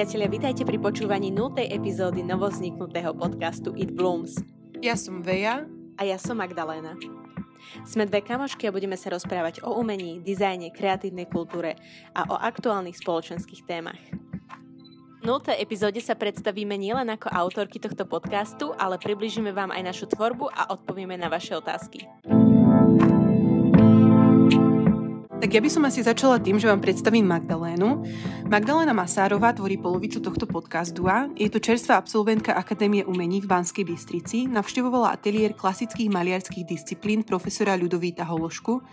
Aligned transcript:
priatelia, 0.00 0.32
vitajte 0.32 0.64
pri 0.64 0.80
počúvaní 0.80 1.28
0. 1.28 1.60
epizódy 1.60 2.24
novozniknutého 2.24 3.12
podcastu 3.12 3.76
It 3.76 3.92
Blooms. 3.92 4.32
Ja 4.80 4.96
som 4.96 5.20
Veja. 5.20 5.68
A 6.00 6.08
ja 6.08 6.16
som 6.16 6.40
Magdaléna. 6.40 6.96
Sme 7.84 8.08
dve 8.08 8.24
kamošky 8.24 8.64
a 8.64 8.72
budeme 8.72 8.96
sa 8.96 9.12
rozprávať 9.12 9.60
o 9.60 9.76
umení, 9.76 10.24
dizajne, 10.24 10.72
kreatívnej 10.72 11.28
kultúre 11.28 11.76
a 12.16 12.24
o 12.32 12.36
aktuálnych 12.40 12.96
spoločenských 12.96 13.68
témach. 13.68 14.00
V 15.20 15.24
0. 15.28 15.52
epizóde 15.60 16.00
sa 16.00 16.16
predstavíme 16.16 16.80
nielen 16.80 17.12
ako 17.12 17.28
autorky 17.28 17.76
tohto 17.76 18.08
podcastu, 18.08 18.72
ale 18.80 18.96
približíme 18.96 19.52
vám 19.52 19.68
aj 19.68 19.84
našu 19.84 20.08
tvorbu 20.16 20.48
a 20.48 20.72
odpovieme 20.72 21.20
na 21.20 21.28
vaše 21.28 21.52
otázky. 21.52 22.08
Tak 25.40 25.56
ja 25.56 25.64
by 25.64 25.72
som 25.72 25.88
asi 25.88 26.04
začala 26.04 26.36
tým, 26.36 26.60
že 26.60 26.68
vám 26.68 26.84
predstavím 26.84 27.24
Magdalénu. 27.24 28.04
Magdaléna 28.52 28.92
Masárová 28.92 29.56
tvorí 29.56 29.80
polovicu 29.80 30.20
tohto 30.20 30.44
podcastu 30.44 31.08
a 31.08 31.32
je 31.32 31.48
to 31.48 31.56
čerstvá 31.56 31.96
absolventka 31.96 32.52
Akadémie 32.52 33.08
umení 33.08 33.40
v 33.40 33.48
Banskej 33.48 33.88
Bystrici, 33.88 34.44
navštevovala 34.52 35.16
ateliér 35.16 35.56
klasických 35.56 36.12
maliarských 36.12 36.68
disciplín 36.68 37.24
profesora 37.24 37.72
Ľudovíta 37.72 38.28
Hološku, 38.28 38.84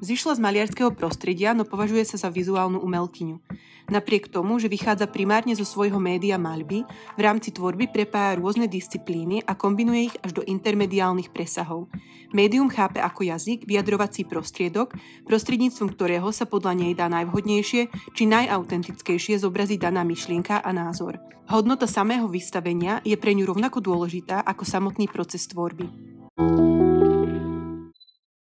Zišla 0.00 0.34
z 0.34 0.40
maliarského 0.42 0.90
prostredia, 0.90 1.54
no 1.54 1.62
považuje 1.62 2.02
sa 2.02 2.18
za 2.18 2.28
vizuálnu 2.32 2.82
umelkyňu. 2.82 3.38
Napriek 3.84 4.32
tomu, 4.32 4.56
že 4.56 4.72
vychádza 4.72 5.04
primárne 5.04 5.52
zo 5.52 5.68
svojho 5.68 6.00
média 6.00 6.40
maľby, 6.40 6.88
v 6.88 7.20
rámci 7.20 7.52
tvorby 7.52 7.92
prepája 7.92 8.40
rôzne 8.40 8.64
disciplíny 8.64 9.44
a 9.44 9.52
kombinuje 9.52 10.08
ich 10.08 10.16
až 10.24 10.40
do 10.40 10.42
intermediálnych 10.44 11.28
presahov. 11.36 11.92
Médium 12.32 12.72
chápe 12.72 12.98
ako 12.98 13.28
jazyk, 13.28 13.68
vyjadrovací 13.68 14.24
prostriedok, 14.24 14.96
prostredníctvom 15.28 15.92
ktorého 15.92 16.32
sa 16.32 16.48
podľa 16.48 16.72
nej 16.80 16.92
dá 16.96 17.12
najvhodnejšie 17.12 17.92
či 18.16 18.22
najautentickejšie 18.24 19.36
zobraziť 19.36 19.84
daná 19.84 20.00
myšlienka 20.00 20.64
a 20.64 20.70
názor. 20.72 21.20
Hodnota 21.44 21.84
samého 21.84 22.24
vystavenia 22.24 23.04
je 23.04 23.20
pre 23.20 23.36
ňu 23.36 23.44
rovnako 23.44 23.84
dôležitá 23.84 24.40
ako 24.40 24.64
samotný 24.64 25.12
proces 25.12 25.44
tvorby. 25.44 25.92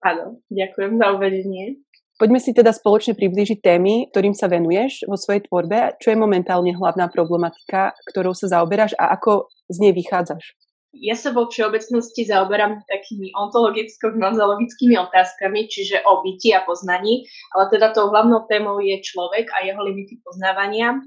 Áno, 0.03 0.39
ďakujem 0.47 0.99
za 0.99 1.07
uvedenie. 1.15 1.83
Poďme 2.13 2.37
si 2.37 2.53
teda 2.53 2.69
spoločne 2.69 3.17
priblížiť 3.17 3.59
témy, 3.59 4.13
ktorým 4.13 4.37
sa 4.37 4.45
venuješ 4.45 5.09
vo 5.09 5.17
svojej 5.17 5.49
tvorbe. 5.49 5.97
Čo 5.97 6.13
je 6.13 6.17
momentálne 6.21 6.69
hlavná 6.77 7.09
problematika, 7.09 7.97
ktorou 8.13 8.37
sa 8.37 8.53
zaoberáš 8.53 8.93
a 9.01 9.17
ako 9.17 9.49
z 9.67 9.77
nej 9.81 9.93
vychádzaš? 9.97 10.53
Ja 10.93 11.17
sa 11.17 11.33
vo 11.33 11.49
všeobecnosti 11.49 12.29
zaoberám 12.29 12.85
takými 12.85 13.33
ontologicko-gnozologickými 13.33 14.93
otázkami, 15.09 15.65
čiže 15.65 16.05
o 16.05 16.21
byti 16.21 16.53
a 16.53 16.61
poznaní, 16.61 17.25
ale 17.49 17.73
teda 17.73 17.97
tou 17.97 18.13
hlavnou 18.13 18.45
témou 18.45 18.77
je 18.77 19.01
človek 19.01 19.49
a 19.57 19.65
jeho 19.65 19.81
limity 19.81 20.21
poznávania, 20.21 21.01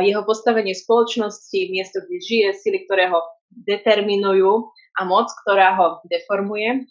jeho 0.00 0.24
postavenie 0.24 0.72
spoločnosti, 0.72 1.68
miesto, 1.68 2.00
kde 2.00 2.16
žije, 2.16 2.48
sily, 2.64 2.88
ktoré 2.88 3.12
ho 3.12 3.20
determinujú 3.52 4.72
a 4.96 5.00
moc, 5.04 5.28
ktorá 5.44 5.76
ho 5.76 6.00
deformuje 6.08 6.88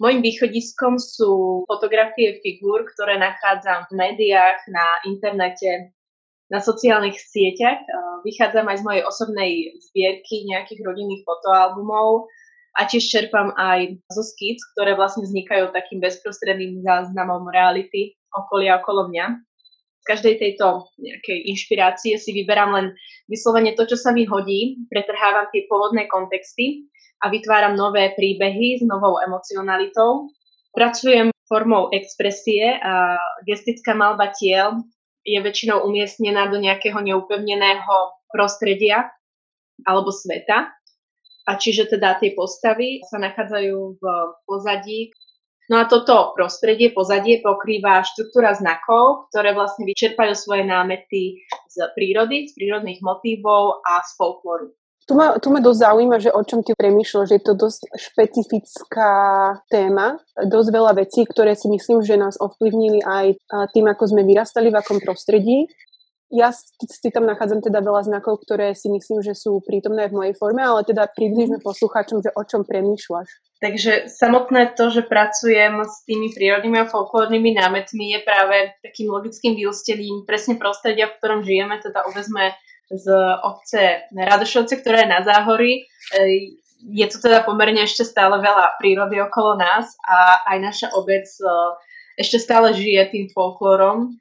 Mojím 0.00 0.24
východiskom 0.24 0.96
sú 0.96 1.62
fotografie 1.68 2.40
figúr, 2.40 2.88
ktoré 2.96 3.20
nachádzam 3.20 3.86
v 3.92 4.00
médiách, 4.00 4.58
na 4.72 4.86
internete, 5.04 5.92
na 6.50 6.58
sociálnych 6.58 7.20
sieťach. 7.20 7.84
Vychádzam 8.26 8.66
aj 8.66 8.76
z 8.80 8.86
mojej 8.86 9.02
osobnej 9.06 9.52
zbierky 9.90 10.48
nejakých 10.50 10.82
rodinných 10.82 11.22
fotoalbumov 11.22 12.26
a 12.78 12.86
tiež 12.86 13.06
čerpám 13.06 13.54
aj 13.54 13.98
zo 14.10 14.22
skic, 14.24 14.58
ktoré 14.74 14.98
vlastne 14.98 15.26
vznikajú 15.26 15.70
takým 15.70 16.02
bezprostredným 16.02 16.82
záznamom 16.82 17.46
reality 17.50 18.18
okolia 18.34 18.78
okolo 18.82 19.10
mňa. 19.10 19.26
Z 20.00 20.04
každej 20.08 20.34
tejto 20.40 20.88
nejakej 20.96 21.38
inšpirácie 21.54 22.16
si 22.16 22.30
vyberám 22.32 22.72
len 22.72 22.86
vyslovene 23.28 23.76
to, 23.76 23.84
čo 23.84 24.00
sa 24.00 24.16
mi 24.16 24.24
hodí, 24.24 24.80
pretrhávam 24.88 25.44
tie 25.52 25.68
pôvodné 25.68 26.08
kontexty 26.08 26.88
a 27.20 27.28
vytváram 27.28 27.76
nové 27.76 28.16
príbehy 28.16 28.80
s 28.80 28.82
novou 28.84 29.20
emocionalitou. 29.20 30.32
Pracujem 30.72 31.30
formou 31.50 31.90
expresie 31.92 32.78
a 32.80 33.18
gestická 33.44 33.92
malba 33.92 34.30
tiel 34.32 34.80
je 35.26 35.36
väčšinou 35.36 35.84
umiestnená 35.84 36.48
do 36.48 36.56
nejakého 36.56 36.96
neupevneného 37.02 37.96
prostredia 38.32 39.10
alebo 39.84 40.14
sveta. 40.14 40.72
A 41.48 41.58
čiže 41.58 41.90
teda 41.90 42.16
tie 42.22 42.32
postavy 42.32 43.02
sa 43.10 43.18
nachádzajú 43.18 43.98
v 43.98 44.04
pozadí. 44.46 45.10
No 45.66 45.82
a 45.82 45.86
toto 45.86 46.34
prostredie, 46.34 46.94
pozadie 46.94 47.42
pokrýva 47.42 48.06
štruktúra 48.06 48.54
znakov, 48.54 49.30
ktoré 49.30 49.54
vlastne 49.54 49.86
vyčerpajú 49.86 50.34
svoje 50.34 50.62
námety 50.66 51.42
z 51.66 51.76
prírody, 51.94 52.46
z 52.46 52.54
prírodných 52.54 53.02
motívov 53.02 53.82
a 53.82 54.02
z 54.02 54.10
folklóru. 54.14 54.74
Tu 55.10 55.18
ma, 55.18 55.34
tu 55.42 55.50
ma 55.50 55.58
dosť 55.58 55.90
zaujíma, 55.90 56.22
že 56.22 56.30
o 56.30 56.38
čom 56.46 56.62
ty 56.62 56.70
premýšľaš, 56.70 57.34
že 57.34 57.42
je 57.42 57.42
to 57.42 57.58
dosť 57.58 57.80
špecifická 57.98 59.10
téma, 59.66 60.22
dosť 60.38 60.68
veľa 60.70 61.02
vecí, 61.02 61.26
ktoré 61.26 61.58
si 61.58 61.66
myslím, 61.66 61.98
že 62.06 62.14
nás 62.14 62.38
ovplyvnili 62.38 63.02
aj 63.02 63.34
tým, 63.74 63.90
ako 63.90 64.06
sme 64.06 64.22
vyrastali, 64.22 64.70
v 64.70 64.78
akom 64.78 65.02
prostredí. 65.02 65.66
Ja 66.30 66.54
si 66.54 67.10
tam 67.10 67.26
nachádzam 67.26 67.58
teda 67.58 67.82
veľa 67.82 68.06
znakov, 68.06 68.46
ktoré 68.46 68.70
si 68.78 68.86
myslím, 68.86 69.18
že 69.18 69.34
sú 69.34 69.58
prítomné 69.66 70.06
v 70.06 70.14
mojej 70.14 70.34
forme, 70.38 70.62
ale 70.62 70.86
teda 70.86 71.10
približme 71.10 71.58
poslucháčom, 71.58 72.22
že 72.22 72.30
o 72.30 72.46
čom 72.46 72.62
premýšľaš. 72.62 73.58
Takže 73.58 74.06
samotné 74.06 74.78
to, 74.78 74.94
že 74.94 75.10
pracujem 75.10 75.90
s 75.90 76.06
tými 76.06 76.30
prírodnými 76.30 76.86
a 76.86 76.86
folklórnymi 76.86 77.58
námetmi 77.58 78.14
je 78.14 78.18
práve 78.22 78.78
takým 78.78 79.10
logickým 79.10 79.58
vyústením 79.58 80.22
presne 80.22 80.54
prostredia, 80.54 81.10
v 81.10 81.18
ktorom 81.18 81.42
žijeme, 81.42 81.82
teda 81.82 82.06
uvezme 82.06 82.54
z 82.90 83.06
obce 83.46 84.10
Radošovce, 84.10 84.82
ktorá 84.82 85.06
je 85.06 85.08
na 85.08 85.20
Záhory. 85.22 85.86
Je 86.80 87.06
tu 87.06 87.16
teda 87.22 87.46
pomerne 87.46 87.86
ešte 87.86 88.02
stále 88.02 88.42
veľa 88.42 88.80
prírody 88.82 89.20
okolo 89.22 89.54
nás 89.60 89.94
a 90.02 90.42
aj 90.48 90.58
naša 90.58 90.88
obec 90.96 91.28
e, 91.28 91.44
ešte 92.16 92.40
stále 92.40 92.72
žije 92.72 93.04
tým 93.12 93.26
folklórom. 93.36 94.16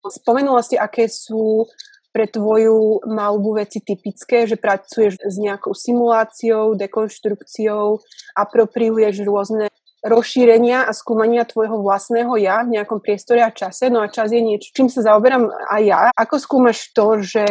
Spomenula 0.00 0.64
si, 0.64 0.80
aké 0.80 1.12
sú 1.12 1.68
pre 2.12 2.28
tvoju 2.28 3.04
malbu 3.08 3.60
veci 3.60 3.80
typické, 3.80 4.44
že 4.44 4.60
pracuješ 4.60 5.20
s 5.20 5.36
nejakou 5.40 5.72
simuláciou, 5.72 6.76
dekonštrukciou, 6.76 8.00
apropriuješ 8.36 9.24
rôzne 9.24 9.72
rozšírenia 10.02 10.84
a 10.84 10.92
skúmania 10.92 11.46
tvojho 11.46 11.78
vlastného 11.78 12.34
ja 12.42 12.66
v 12.66 12.78
nejakom 12.78 12.98
priestore 12.98 13.38
a 13.40 13.54
čase. 13.54 13.86
No 13.86 14.02
a 14.02 14.10
čas 14.10 14.34
je 14.34 14.42
niečo, 14.42 14.74
čím 14.74 14.90
sa 14.90 15.06
zaoberám 15.06 15.46
aj 15.48 15.82
ja. 15.82 16.00
Ako 16.12 16.42
skúmaš 16.42 16.90
to, 16.90 17.22
že 17.22 17.46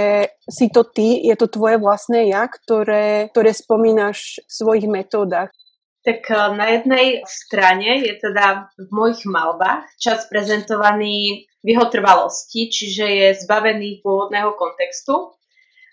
si 0.46 0.68
to 0.68 0.84
ty, 0.84 1.24
je 1.24 1.36
to 1.40 1.48
tvoje 1.48 1.80
vlastné 1.80 2.28
ja, 2.28 2.52
ktoré, 2.52 3.32
ktoré 3.32 3.52
spomínaš 3.56 4.44
v 4.44 4.52
svojich 4.52 4.88
metódach? 4.92 5.50
Tak 6.04 6.22
eh, 6.28 6.50
na 6.58 6.68
jednej 6.76 7.08
strane 7.26 8.04
je 8.04 8.14
teda 8.20 8.74
v 8.76 8.90
mojich 8.92 9.24
malbách 9.24 9.88
čas 10.02 10.28
prezentovaný 10.28 11.48
v 11.62 11.68
jeho 11.78 11.88
trvalosti, 11.94 12.74
čiže 12.74 13.06
je 13.06 13.28
zbavený 13.46 14.02
pôvodného 14.02 14.58
kontextu 14.58 15.38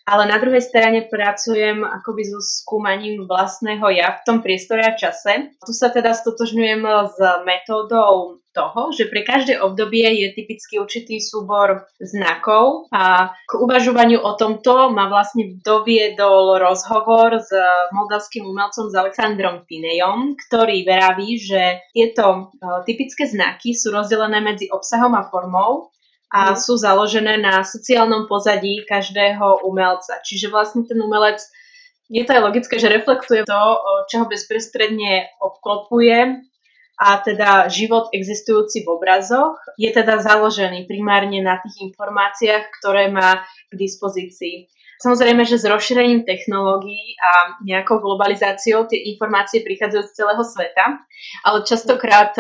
ale 0.09 0.25
na 0.25 0.41
druhej 0.41 0.65
strane 0.65 1.05
pracujem 1.05 1.85
akoby 1.85 2.23
so 2.25 2.41
skúmaním 2.41 3.29
vlastného 3.29 3.85
ja 3.93 4.17
v 4.17 4.25
tom 4.25 4.39
priestore 4.41 4.81
a 4.81 4.97
čase. 4.97 5.53
Tu 5.61 5.73
sa 5.77 5.93
teda 5.93 6.17
stotožňujem 6.17 6.81
s 7.13 7.19
metódou 7.45 8.41
toho, 8.57 8.91
že 8.91 9.07
pre 9.07 9.23
každé 9.23 9.61
obdobie 9.61 10.09
je 10.25 10.35
typicky 10.35 10.83
určitý 10.83 11.23
súbor 11.23 11.87
znakov 12.01 12.91
a 12.91 13.31
k 13.47 13.53
uvažovaniu 13.55 14.19
o 14.19 14.35
tomto 14.35 14.91
ma 14.91 15.07
vlastne 15.07 15.63
doviedol 15.63 16.59
rozhovor 16.59 17.39
s 17.39 17.55
moldavským 17.95 18.43
umelcom 18.43 18.91
s 18.91 18.95
Alexandrom 18.99 19.63
Pinejom, 19.63 20.35
ktorý 20.49 20.83
veraví, 20.83 21.39
že 21.39 21.87
tieto 21.95 22.57
e, 22.57 22.83
typické 22.89 23.31
znaky 23.31 23.77
sú 23.77 23.95
rozdelené 23.95 24.43
medzi 24.43 24.67
obsahom 24.73 25.15
a 25.15 25.29
formou 25.31 25.93
a 26.29 26.53
mm. 26.53 26.57
sú 26.61 26.77
založené 26.77 27.41
na 27.41 27.65
sociálnom 27.65 28.29
pozadí 28.29 28.85
každého 28.85 29.65
umelca. 29.65 30.21
Čiže 30.25 30.53
vlastne 30.53 30.85
ten 30.85 31.01
umelec, 31.01 31.41
je 32.09 32.25
to 32.25 32.37
aj 32.37 32.43
logické, 32.45 32.81
že 32.81 32.93
reflektuje 32.93 33.45
to, 33.45 33.61
čo 34.09 34.25
ho 34.25 34.27
bezprostredne 34.29 35.29
obklopuje 35.41 36.49
a 36.99 37.09
teda 37.23 37.71
život 37.71 38.11
existujúci 38.11 38.83
v 38.83 38.91
obrazoch 38.91 39.55
je 39.79 39.87
teda 39.87 40.19
založený 40.19 40.91
primárne 40.91 41.39
na 41.39 41.63
tých 41.63 41.93
informáciách, 41.93 42.75
ktoré 42.83 43.07
má 43.07 43.47
k 43.71 43.75
dispozícii. 43.79 44.67
Samozrejme, 44.99 45.47
že 45.47 45.63
s 45.63 45.71
rozšírením 45.71 46.27
technológií 46.27 47.15
a 47.23 47.63
nejakou 47.63 48.03
globalizáciou 48.03 48.91
tie 48.91 49.15
informácie 49.15 49.63
prichádzajú 49.63 50.03
z 50.11 50.15
celého 50.19 50.43
sveta, 50.43 50.85
ale 51.47 51.63
častokrát 51.63 52.35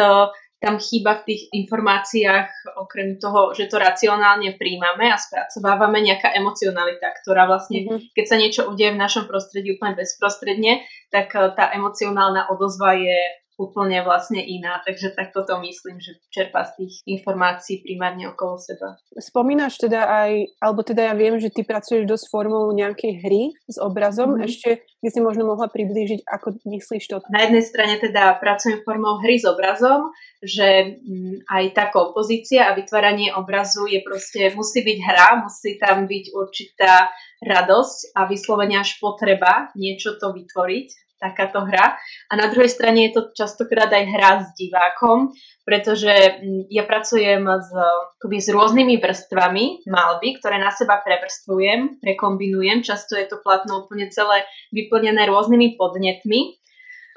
tam 0.58 0.82
chýba 0.82 1.22
v 1.22 1.34
tých 1.34 1.42
informáciách, 1.54 2.74
okrem 2.82 3.22
toho, 3.22 3.54
že 3.54 3.70
to 3.70 3.78
racionálne 3.78 4.58
príjmame 4.58 5.06
a 5.06 5.14
spracovávame 5.14 6.02
nejaká 6.02 6.34
emocionalita, 6.34 7.14
ktorá 7.22 7.46
vlastne, 7.46 7.86
mm-hmm. 7.86 8.10
keď 8.10 8.24
sa 8.26 8.36
niečo 8.36 8.62
udeje 8.66 8.90
v 8.90 9.02
našom 9.02 9.30
prostredí 9.30 9.78
úplne 9.78 9.94
bezprostredne, 9.94 10.82
tak 11.14 11.30
eh, 11.38 11.54
tá 11.54 11.70
emocionálna 11.70 12.50
odozva 12.50 12.98
je 12.98 13.18
úplne 13.58 14.06
vlastne 14.06 14.38
iná. 14.38 14.78
Takže 14.86 15.18
takto 15.18 15.42
to 15.42 15.58
myslím, 15.66 15.98
že 15.98 16.14
čerpá 16.30 16.62
z 16.70 16.86
tých 16.86 16.94
informácií 17.10 17.82
primárne 17.82 18.30
okolo 18.30 18.54
seba. 18.56 19.02
Spomínaš 19.18 19.82
teda 19.82 20.06
aj, 20.06 20.32
alebo 20.62 20.86
teda 20.86 21.10
ja 21.10 21.14
viem, 21.18 21.42
že 21.42 21.50
ty 21.50 21.66
pracuješ 21.66 22.06
dosť 22.06 22.24
formou 22.30 22.70
nejakej 22.70 23.18
hry 23.18 23.50
s 23.66 23.76
obrazom. 23.82 24.38
Mm-hmm. 24.38 24.46
Ešte 24.46 24.70
by 25.02 25.08
si 25.10 25.20
možno 25.20 25.50
mohla 25.50 25.66
priblížiť, 25.66 26.22
ako 26.22 26.62
myslíš 26.70 27.04
to? 27.10 27.16
Na 27.34 27.50
jednej 27.50 27.66
strane 27.66 27.98
teda 27.98 28.38
pracujem 28.38 28.86
formou 28.86 29.18
hry 29.18 29.42
s 29.42 29.46
obrazom, 29.46 30.14
že 30.38 31.02
mm, 31.02 31.50
aj 31.50 31.64
tá 31.74 31.84
kompozícia 31.90 32.70
a 32.70 32.78
vytváranie 32.78 33.34
obrazu 33.34 33.90
je 33.90 33.98
proste, 34.06 34.54
musí 34.54 34.86
byť 34.86 34.98
hra, 35.02 35.28
musí 35.42 35.78
tam 35.82 36.06
byť 36.06 36.24
určitá 36.30 37.10
radosť 37.42 38.14
a 38.18 38.26
vyslovene 38.26 38.78
až 38.78 38.98
potreba 38.98 39.70
niečo 39.78 40.18
to 40.18 40.34
vytvoriť 40.34 41.07
takáto 41.18 41.66
hra. 41.66 41.98
A 42.30 42.32
na 42.38 42.46
druhej 42.48 42.70
strane 42.70 43.10
je 43.10 43.18
to 43.18 43.22
častokrát 43.34 43.90
aj 43.90 44.04
hra 44.06 44.30
s 44.46 44.54
divákom, 44.54 45.34
pretože 45.66 46.10
mm, 46.10 46.70
ja 46.72 46.86
pracujem 46.86 47.44
s, 47.44 47.70
s 48.22 48.48
rôznymi 48.48 49.02
vrstvami 49.02 49.84
malby, 49.90 50.38
ktoré 50.38 50.56
na 50.62 50.70
seba 50.70 51.02
prevrstvujem, 51.02 52.00
prekombinujem. 52.00 52.86
Často 52.86 53.18
je 53.18 53.26
to 53.26 53.42
platno 53.42 53.84
úplne 53.84 54.08
celé 54.08 54.46
vyplnené 54.72 55.28
rôznymi 55.28 55.76
podnetmi 55.76 56.56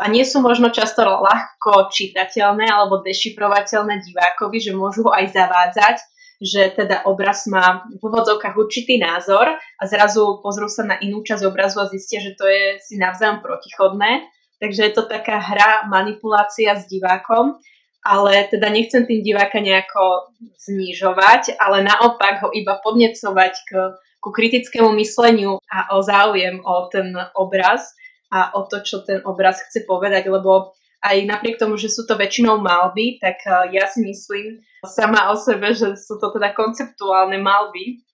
a 0.02 0.10
nie 0.10 0.26
sú 0.26 0.42
možno 0.42 0.74
často 0.74 1.06
ľahko 1.06 1.94
čitateľné 1.94 2.66
alebo 2.66 3.06
dešifrovateľné 3.06 4.02
divákovi, 4.02 4.58
že 4.58 4.74
môžu 4.74 5.06
aj 5.14 5.30
zavádzať 5.30 5.98
že 6.42 6.74
teda 6.74 7.06
obraz 7.06 7.46
má 7.46 7.86
v 7.86 8.02
úvodzovkách 8.02 8.58
určitý 8.58 8.98
názor 8.98 9.46
a 9.54 9.84
zrazu 9.86 10.42
pozrú 10.42 10.66
sa 10.66 10.82
na 10.82 10.98
inú 10.98 11.22
časť 11.22 11.46
obrazu 11.46 11.78
a 11.78 11.86
zistia, 11.86 12.18
že 12.18 12.34
to 12.34 12.50
je 12.50 12.82
si 12.82 12.98
navzájom 12.98 13.46
protichodné. 13.46 14.26
Takže 14.58 14.90
je 14.90 14.94
to 14.98 15.06
taká 15.06 15.38
hra, 15.38 15.86
manipulácia 15.86 16.74
s 16.78 16.90
divákom, 16.90 17.62
ale 18.02 18.50
teda 18.50 18.74
nechcem 18.74 19.06
tým 19.06 19.22
diváka 19.22 19.62
nejako 19.62 20.34
znižovať, 20.58 21.62
ale 21.62 21.86
naopak 21.86 22.42
ho 22.42 22.50
iba 22.54 22.82
podnecovať 22.82 23.54
k, 23.70 23.72
ku 24.18 24.30
kritickému 24.34 24.90
mysleniu 24.98 25.62
a 25.70 25.94
o 25.94 26.02
záujem 26.02 26.62
o 26.66 26.90
ten 26.90 27.14
obraz 27.38 27.94
a 28.34 28.54
o 28.58 28.66
to, 28.66 28.82
čo 28.82 29.06
ten 29.06 29.22
obraz 29.26 29.62
chce 29.62 29.86
povedať, 29.86 30.26
lebo 30.26 30.74
aj 31.02 31.18
napriek 31.26 31.58
tomu, 31.58 31.76
že 31.82 31.90
sú 31.90 32.06
to 32.06 32.14
väčšinou 32.14 32.62
malby, 32.62 33.18
tak 33.18 33.42
eh, 33.44 33.78
ja 33.82 33.90
si 33.90 34.06
myslím 34.06 34.62
sama 34.86 35.34
o 35.34 35.36
sebe, 35.38 35.74
že 35.74 35.98
sú 35.98 36.22
to 36.22 36.34
teda 36.34 36.54
konceptuálne 36.54 37.38
malby 37.42 38.06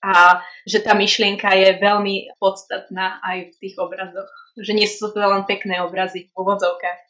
a 0.00 0.40
že 0.64 0.80
tá 0.80 0.96
myšlienka 0.96 1.52
je 1.52 1.76
veľmi 1.76 2.40
podstatná 2.40 3.20
aj 3.20 3.52
v 3.52 3.54
tých 3.60 3.76
obrazoch. 3.76 4.30
Že 4.56 4.72
nie 4.72 4.88
sú 4.88 5.12
to 5.12 5.20
len 5.20 5.44
pekné 5.44 5.84
obrazy 5.84 6.32
v 6.32 6.34
úvodzovkách. 6.40 7.00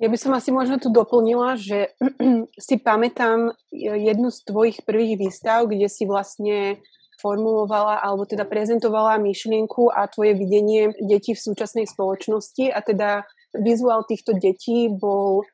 Ja 0.00 0.08
by 0.08 0.16
som 0.16 0.32
asi 0.32 0.48
možno 0.48 0.80
tu 0.80 0.88
doplnila, 0.88 1.60
že 1.60 1.92
si 2.56 2.80
pamätám 2.80 3.52
jednu 3.74 4.32
z 4.32 4.38
tvojich 4.48 4.78
prvých 4.88 5.20
výstav, 5.20 5.68
kde 5.68 5.92
si 5.92 6.08
vlastne 6.08 6.80
formulovala 7.20 8.00
alebo 8.00 8.24
teda 8.24 8.48
prezentovala 8.48 9.20
myšlienku 9.20 9.92
a 9.92 10.08
tvoje 10.08 10.32
videnie 10.40 10.96
detí 11.04 11.36
v 11.36 11.44
súčasnej 11.44 11.84
spoločnosti 11.84 12.72
a 12.72 12.80
teda 12.80 13.28
vizuál 13.56 14.06
týchto 14.06 14.36
detí 14.36 14.90
bol 14.90 15.46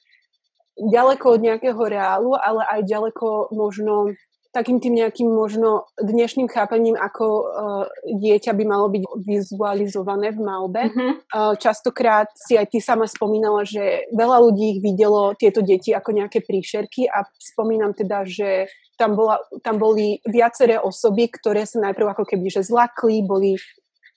ďaleko 0.77 1.37
od 1.37 1.41
nejakého 1.41 1.83
reálu, 1.89 2.37
ale 2.37 2.63
aj 2.69 2.81
ďaleko 2.85 3.53
možno 3.57 4.13
takým 4.57 4.81
tým 4.81 4.97
nejakým 4.97 5.29
možno 5.29 5.85
dnešným 6.01 6.49
chápaním, 6.49 6.97
ako 6.97 7.27
uh, 7.29 7.85
dieťa 8.09 8.57
by 8.57 8.65
malo 8.65 8.89
byť 8.89 9.05
vizualizované 9.21 10.33
v 10.33 10.41
malbe. 10.41 10.83
Mm-hmm. 10.89 11.11
Uh, 11.29 11.53
častokrát 11.61 12.33
si 12.33 12.57
aj 12.57 12.73
ty 12.73 12.81
sama 12.81 13.05
spomínala, 13.05 13.69
že 13.69 14.09
veľa 14.17 14.41
ľudí 14.49 14.65
ich 14.77 14.81
videlo 14.81 15.37
tieto 15.37 15.61
deti 15.61 15.93
ako 15.93 16.17
nejaké 16.17 16.41
príšerky 16.41 17.05
a 17.05 17.29
spomínam 17.37 17.93
teda, 17.93 18.25
že 18.25 18.73
tam, 18.97 19.13
bola, 19.13 19.45
tam 19.61 19.77
boli 19.77 20.25
viaceré 20.25 20.81
osoby, 20.81 21.29
ktoré 21.29 21.69
sa 21.69 21.85
najprv 21.93 22.17
ako 22.17 22.25
keby 22.25 22.49
že 22.49 22.65
zlakli, 22.65 23.21
boli 23.21 23.61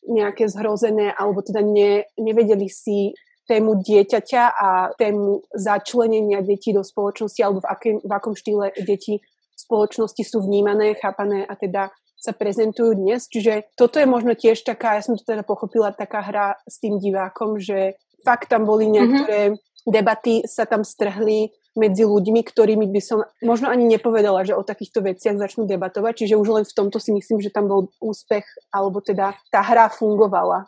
nejaké 0.07 0.47
zhrozené 0.47 1.11
alebo 1.11 1.43
teda 1.43 1.59
ne, 1.59 2.07
nevedeli 2.15 2.71
si 2.71 3.11
tému 3.49 3.81
dieťaťa 3.81 4.43
a 4.53 4.69
tému 4.93 5.49
začlenenia 5.57 6.45
detí 6.45 6.69
do 6.69 6.85
spoločnosti 6.85 7.41
alebo 7.41 7.65
v, 7.65 7.67
akém, 7.67 7.95
v 7.97 8.11
akom 8.13 8.37
štýle 8.37 8.77
deti 8.85 9.17
v 9.19 9.57
spoločnosti 9.57 10.23
sú 10.23 10.45
vnímané, 10.45 10.93
chápané 10.95 11.43
a 11.43 11.57
teda 11.57 11.89
sa 12.19 12.31
prezentujú 12.31 12.95
dnes. 12.95 13.25
Čiže 13.27 13.73
toto 13.73 13.97
je 13.97 14.07
možno 14.07 14.35
tiež 14.37 14.61
taká, 14.63 14.95
ja 14.95 15.03
som 15.03 15.17
to 15.17 15.25
teda 15.25 15.41
pochopila, 15.43 15.95
taká 15.95 16.21
hra 16.21 16.47
s 16.67 16.77
tým 16.79 16.99
divákom, 16.99 17.57
že 17.57 17.99
fakt 18.23 18.51
tam 18.51 18.67
boli 18.67 18.91
niektoré 18.91 19.55
mm-hmm. 19.55 19.89
debaty, 19.89 20.43
sa 20.45 20.67
tam 20.67 20.83
strhli 20.83 21.51
medzi 21.79 22.03
ľuďmi, 22.03 22.43
ktorými 22.43 22.91
by 22.91 23.01
som 23.03 23.23
možno 23.39 23.71
ani 23.71 23.87
nepovedala, 23.87 24.43
že 24.43 24.57
o 24.57 24.67
takýchto 24.67 24.99
veciach 24.99 25.39
začnú 25.39 25.63
debatovať. 25.63 26.23
Čiže 26.23 26.35
už 26.35 26.47
len 26.59 26.65
v 26.67 26.75
tomto 26.75 26.99
si 26.99 27.15
myslím, 27.15 27.39
že 27.39 27.53
tam 27.55 27.71
bol 27.71 27.87
úspech, 28.03 28.43
alebo 28.75 28.99
teda 28.99 29.39
tá 29.47 29.63
hra 29.63 29.87
fungovala. 29.87 30.67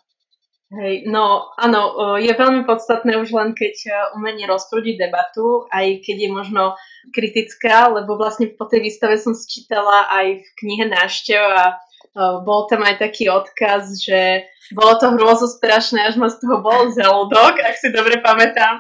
Hej, 0.72 1.04
no 1.12 1.52
áno, 1.60 2.16
je 2.16 2.32
veľmi 2.32 2.64
podstatné 2.64 3.20
už 3.20 3.36
len 3.36 3.52
keď 3.52 3.76
e, 3.84 3.92
umenie 4.16 4.48
rozprúdiť 4.48 5.04
debatu, 5.04 5.68
aj 5.68 6.00
keď 6.00 6.16
je 6.16 6.30
možno 6.32 6.64
kritická, 7.12 7.92
lebo 7.92 8.16
vlastne 8.16 8.48
po 8.56 8.72
tej 8.72 8.88
výstave 8.88 9.20
som 9.20 9.36
sčítala 9.36 10.08
aj 10.08 10.40
v 10.40 10.50
knihe 10.64 10.88
Náštev 10.88 11.44
a 11.44 11.66
e, 11.68 11.74
bol 12.48 12.72
tam 12.72 12.88
aj 12.88 13.04
taký 13.04 13.28
odkaz, 13.28 14.00
že 14.00 14.48
bolo 14.72 14.96
to 14.96 15.12
hrôzo 15.12 15.52
strašné, 15.52 16.08
až 16.08 16.16
ma 16.16 16.32
z 16.32 16.40
toho 16.40 16.64
bol 16.64 16.88
žalúdok, 16.96 17.60
ak 17.60 17.76
si 17.76 17.92
dobre 17.92 18.24
pamätám. 18.24 18.80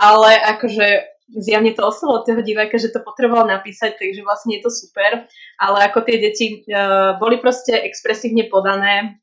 Ale 0.00 0.40
akože 0.56 1.20
zjavne 1.36 1.76
to 1.76 1.84
oslovilo 1.84 2.24
toho 2.24 2.40
diváka, 2.40 2.80
že 2.80 2.96
to 2.96 3.04
potreboval 3.04 3.44
napísať, 3.44 4.00
takže 4.00 4.24
vlastne 4.24 4.56
je 4.56 4.64
to 4.64 4.72
super. 4.72 5.28
Ale 5.60 5.78
ako 5.84 6.00
tie 6.00 6.16
deti 6.16 6.64
uh, 6.64 7.20
boli 7.20 7.36
proste 7.38 7.76
expresívne 7.76 8.48
podané, 8.48 9.20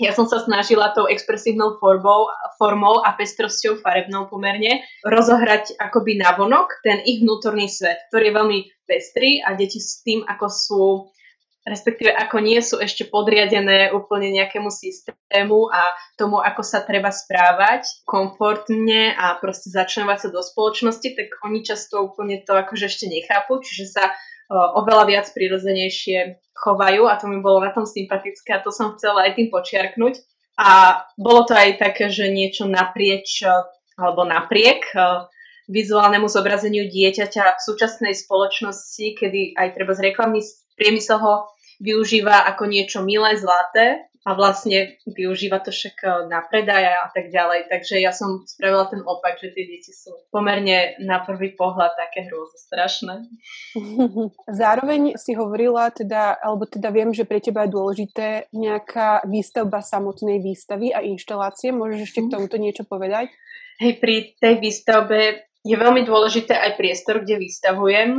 ja 0.00 0.16
som 0.16 0.24
sa 0.24 0.40
snažila 0.40 0.96
tou 0.96 1.04
expresívnou 1.04 1.76
formou, 1.76 2.32
formou 2.56 3.04
a 3.04 3.12
pestrosťou 3.12 3.84
farebnou 3.84 4.32
pomerne 4.32 4.80
rozohrať 5.04 5.76
akoby 5.76 6.16
navonok 6.16 6.80
ten 6.80 7.04
ich 7.04 7.20
vnútorný 7.20 7.68
svet, 7.68 8.00
ktorý 8.08 8.32
je 8.32 8.36
veľmi 8.40 8.58
pestrý 8.88 9.30
a 9.44 9.52
deti 9.52 9.78
s 9.78 10.00
tým, 10.00 10.24
ako 10.24 10.46
sú 10.48 10.84
respektíve 11.60 12.08
ako 12.08 12.36
nie 12.40 12.56
sú 12.64 12.80
ešte 12.80 13.04
podriadené 13.06 13.92
úplne 13.92 14.32
nejakému 14.32 14.72
systému 14.72 15.68
a 15.68 15.92
tomu, 16.16 16.40
ako 16.40 16.64
sa 16.64 16.80
treba 16.80 17.12
správať 17.12 17.84
komfortne 18.08 19.12
a 19.12 19.36
proste 19.36 19.68
začínať 19.68 20.18
sa 20.24 20.28
do 20.32 20.40
spoločnosti, 20.40 21.04
tak 21.04 21.28
oni 21.44 21.60
často 21.60 22.00
úplne 22.00 22.40
to 22.40 22.56
akože 22.56 22.88
ešte 22.88 23.06
nechápu, 23.12 23.60
čiže 23.60 23.92
sa 23.92 24.04
oveľa 24.50 25.04
viac 25.06 25.26
prirodzenejšie 25.30 26.42
chovajú 26.58 27.06
a 27.06 27.14
to 27.16 27.30
mi 27.30 27.38
bolo 27.38 27.62
na 27.62 27.70
tom 27.70 27.86
sympatické 27.86 28.58
a 28.58 28.62
to 28.62 28.74
som 28.74 28.98
chcela 28.98 29.30
aj 29.30 29.38
tým 29.38 29.48
počiarknúť. 29.48 30.18
A 30.60 31.00
bolo 31.16 31.48
to 31.48 31.56
aj 31.56 31.80
také, 31.80 32.12
že 32.12 32.28
niečo 32.28 32.68
naprieč 32.68 33.46
alebo 33.96 34.28
napriek 34.28 34.92
vizuálnemu 35.70 36.26
zobrazeniu 36.26 36.90
dieťaťa 36.90 37.56
v 37.56 37.64
súčasnej 37.64 38.12
spoločnosti, 38.18 39.06
kedy 39.16 39.54
aj 39.54 39.68
treba 39.78 39.94
z 39.94 40.10
reklamný 40.10 40.42
priemysel 40.74 41.22
ho 41.22 41.34
využíva 41.80 42.44
ako 42.50 42.66
niečo 42.66 42.98
milé, 43.06 43.38
zlaté, 43.38 44.09
a 44.20 44.36
vlastne 44.36 45.00
využíva 45.08 45.64
to 45.64 45.72
však 45.72 45.96
eh, 46.04 46.10
na 46.28 46.44
predaj 46.44 46.84
a 46.84 47.08
tak 47.08 47.32
ďalej. 47.32 47.72
Takže 47.72 48.04
ja 48.04 48.12
som 48.12 48.44
spravila 48.44 48.84
ten 48.92 49.00
opak, 49.00 49.40
že 49.40 49.52
tie 49.56 49.64
deti 49.64 49.92
sú 49.96 50.12
pomerne 50.28 51.00
na 51.00 51.24
prvý 51.24 51.56
pohľad 51.56 51.96
také 51.96 52.28
hrôzo 52.28 52.56
strašné. 52.60 53.24
Zároveň 54.60 55.16
si 55.16 55.32
hovorila, 55.32 55.88
teda, 55.88 56.36
alebo 56.36 56.68
teda 56.68 56.92
viem, 56.92 57.16
že 57.16 57.24
pre 57.24 57.40
teba 57.40 57.64
je 57.64 57.72
dôležité 57.72 58.52
nejaká 58.52 59.24
výstavba 59.24 59.80
samotnej 59.80 60.44
výstavy 60.44 60.92
a 60.92 61.00
inštalácie. 61.00 61.72
Môžeš 61.72 62.12
ešte 62.12 62.20
k 62.20 62.28
mhm. 62.28 62.32
tomuto 62.36 62.56
niečo 62.60 62.84
povedať? 62.84 63.32
Hej, 63.80 63.96
pri 63.96 64.36
tej 64.36 64.60
výstavbe 64.60 65.49
je 65.60 65.76
veľmi 65.76 66.08
dôležité 66.08 66.56
aj 66.56 66.80
priestor, 66.80 67.20
kde 67.20 67.36
vystavujem. 67.36 68.16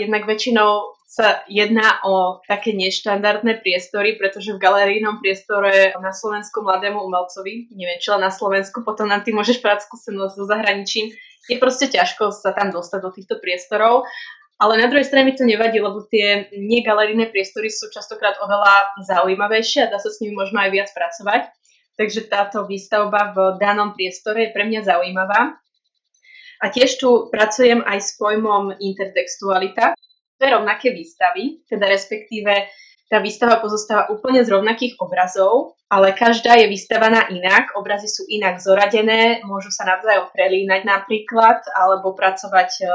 Jednak 0.00 0.24
väčšinou 0.24 0.96
sa 1.08 1.40
jedná 1.48 2.04
o 2.04 2.44
také 2.44 2.76
neštandardné 2.76 3.64
priestory, 3.64 4.20
pretože 4.20 4.52
v 4.52 4.60
galerijnom 4.60 5.20
priestore 5.24 5.96
na 6.00 6.12
Slovensku 6.12 6.60
mladému 6.60 7.00
umelcovi, 7.00 7.72
neviem, 7.72 7.96
či 7.96 8.12
na 8.16 8.28
Slovensku, 8.28 8.84
potom 8.84 9.08
nám 9.08 9.24
ty 9.24 9.32
môžeš 9.32 9.64
povedať 9.64 9.88
skúsenosť 9.88 10.34
so 10.36 10.44
zahraničím, 10.44 11.12
je 11.48 11.56
proste 11.56 11.88
ťažko 11.88 12.28
sa 12.28 12.52
tam 12.52 12.68
dostať 12.68 13.00
do 13.00 13.10
týchto 13.12 13.40
priestorov. 13.40 14.04
Ale 14.58 14.74
na 14.74 14.90
druhej 14.90 15.06
strane 15.06 15.22
mi 15.22 15.38
to 15.38 15.46
nevadí, 15.46 15.78
lebo 15.78 16.02
tie 16.10 16.50
negalerijné 16.50 17.30
priestory 17.30 17.70
sú 17.70 17.94
častokrát 17.94 18.36
oveľa 18.42 19.00
zaujímavejšie 19.06 19.86
a 19.86 19.90
dá 19.92 20.02
sa 20.02 20.10
s 20.10 20.18
nimi 20.18 20.34
možno 20.34 20.58
aj 20.58 20.70
viac 20.74 20.90
pracovať. 20.90 21.46
Takže 21.94 22.26
táto 22.26 22.66
výstavba 22.66 23.32
v 23.32 23.38
danom 23.62 23.94
priestore 23.94 24.50
je 24.50 24.52
pre 24.52 24.66
mňa 24.66 24.82
zaujímavá. 24.82 25.56
A 26.58 26.70
tiež 26.74 26.98
tu 26.98 27.30
pracujem 27.30 27.86
aj 27.86 27.98
s 28.02 28.10
pojmom 28.18 28.74
intertextualita, 28.78 29.94
dve 30.38 30.46
rovnaké 30.54 30.94
výstavy, 30.94 31.66
teda 31.66 31.86
respektíve 31.90 32.70
tá 33.08 33.24
výstava 33.24 33.56
pozostáva 33.58 34.12
úplne 34.12 34.44
z 34.44 34.52
rovnakých 34.52 35.00
obrazov, 35.00 35.80
ale 35.88 36.12
každá 36.12 36.60
je 36.60 36.68
vystavaná 36.68 37.24
inak, 37.32 37.72
obrazy 37.72 38.04
sú 38.04 38.28
inak 38.28 38.60
zoradené, 38.60 39.40
môžu 39.48 39.72
sa 39.72 39.88
navzájom 39.88 40.28
prelínať 40.36 40.84
napríklad, 40.84 41.64
alebo 41.72 42.12
pracovať 42.12 42.70
e, 42.84 42.86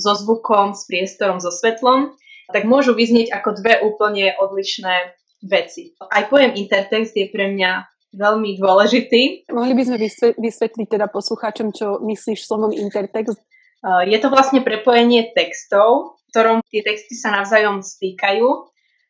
so 0.00 0.16
zvukom, 0.16 0.72
s 0.72 0.88
priestorom, 0.88 1.36
so 1.36 1.52
svetlom, 1.52 2.16
tak 2.48 2.64
môžu 2.64 2.96
vyznieť 2.96 3.28
ako 3.36 3.60
dve 3.60 3.84
úplne 3.84 4.32
odlišné 4.40 5.12
veci. 5.44 5.92
Aj 6.00 6.24
pojem 6.32 6.56
intertext 6.56 7.12
je 7.12 7.28
pre 7.28 7.52
mňa 7.52 7.84
veľmi 8.12 8.56
dôležitý. 8.56 9.50
Mohli 9.52 9.74
by 9.76 9.82
sme 9.84 9.96
vysvetliť 10.36 10.86
teda 10.88 11.06
poslucháčom, 11.12 11.72
čo 11.76 12.00
myslíš 12.00 12.48
slovom 12.48 12.72
intertext? 12.72 13.36
E, 13.36 13.44
je 14.08 14.18
to 14.18 14.32
vlastne 14.32 14.64
prepojenie 14.64 15.32
textov, 15.36 16.16
v 16.16 16.24
ktorom 16.32 16.58
tie 16.68 16.80
texty 16.80 17.14
sa 17.16 17.32
navzájom 17.36 17.84
stýkajú 17.84 18.46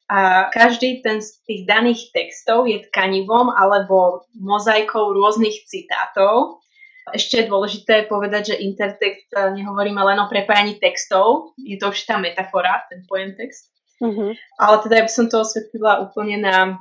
a 0.09 0.49
každý 0.49 1.05
ten 1.05 1.21
z 1.21 1.37
tých 1.45 1.63
daných 1.69 2.11
textov 2.17 2.65
je 2.65 2.81
tkanivom 2.89 3.53
alebo 3.53 4.25
mozaikou 4.35 5.13
rôznych 5.13 5.69
citátov. 5.69 6.65
Ešte 7.13 7.45
je 7.45 7.51
dôležité 7.51 8.09
povedať, 8.09 8.53
že 8.53 8.61
intertext 8.61 9.31
e, 9.33 9.63
nehovoríme 9.63 10.01
len 10.03 10.19
o 10.21 10.27
prepájaní 10.29 10.77
textov, 10.77 11.57
je 11.57 11.79
to 11.79 11.89
určitá 11.89 12.19
metafora, 12.21 12.85
ten 12.91 13.07
pojem 13.09 13.33
text. 13.39 13.73
Uh-huh. 13.99 14.31
Ale 14.63 14.77
teda 14.87 15.03
ja 15.03 15.05
by 15.07 15.13
som 15.13 15.27
to 15.27 15.43
osvetlila 15.43 16.07
úplne 16.07 16.39
na 16.39 16.79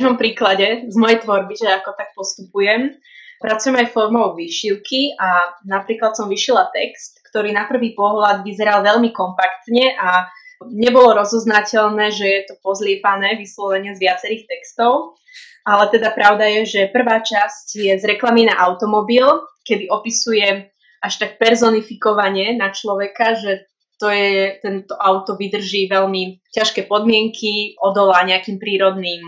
jednom 0.00 0.16
príklade 0.16 0.88
z 0.88 0.96
mojej 0.96 1.20
tvorby, 1.20 1.52
že 1.60 1.68
ako 1.68 1.92
tak 1.92 2.16
postupujem. 2.16 2.96
Pracujem 3.36 3.76
aj 3.84 3.92
formou 3.92 4.32
výšivky 4.32 5.20
a 5.20 5.60
napríklad 5.68 6.16
som 6.16 6.32
vyšila 6.32 6.72
text, 6.72 7.20
ktorý 7.28 7.52
na 7.52 7.68
prvý 7.68 7.92
pohľad 7.92 8.40
vyzeral 8.40 8.80
veľmi 8.80 9.12
kompaktne 9.12 9.92
a 10.00 10.24
nebolo 10.72 11.16
rozoznateľné, 11.20 12.12
že 12.16 12.26
je 12.26 12.42
to 12.48 12.54
pozliepané 12.64 13.36
vyslovene 13.36 13.92
z 13.92 14.00
viacerých 14.00 14.48
textov. 14.48 15.20
Ale 15.68 15.92
teda 15.92 16.16
pravda 16.16 16.48
je, 16.48 16.62
že 16.64 16.92
prvá 16.92 17.20
časť 17.20 17.76
je 17.76 17.92
z 18.00 18.04
reklamy 18.08 18.48
na 18.48 18.56
automobil, 18.56 19.24
kedy 19.68 19.92
opisuje 19.92 20.72
až 21.04 21.12
tak 21.20 21.36
personifikovane 21.36 22.56
na 22.56 22.72
človeka, 22.72 23.36
že 23.36 23.68
to 24.00 24.08
je, 24.08 24.56
tento 24.64 24.96
auto 24.96 25.36
vydrží 25.36 25.92
veľmi 25.92 26.40
ťažké 26.56 26.88
podmienky, 26.88 27.76
odolá 27.76 28.24
nejakým 28.24 28.56
prírodným 28.56 29.20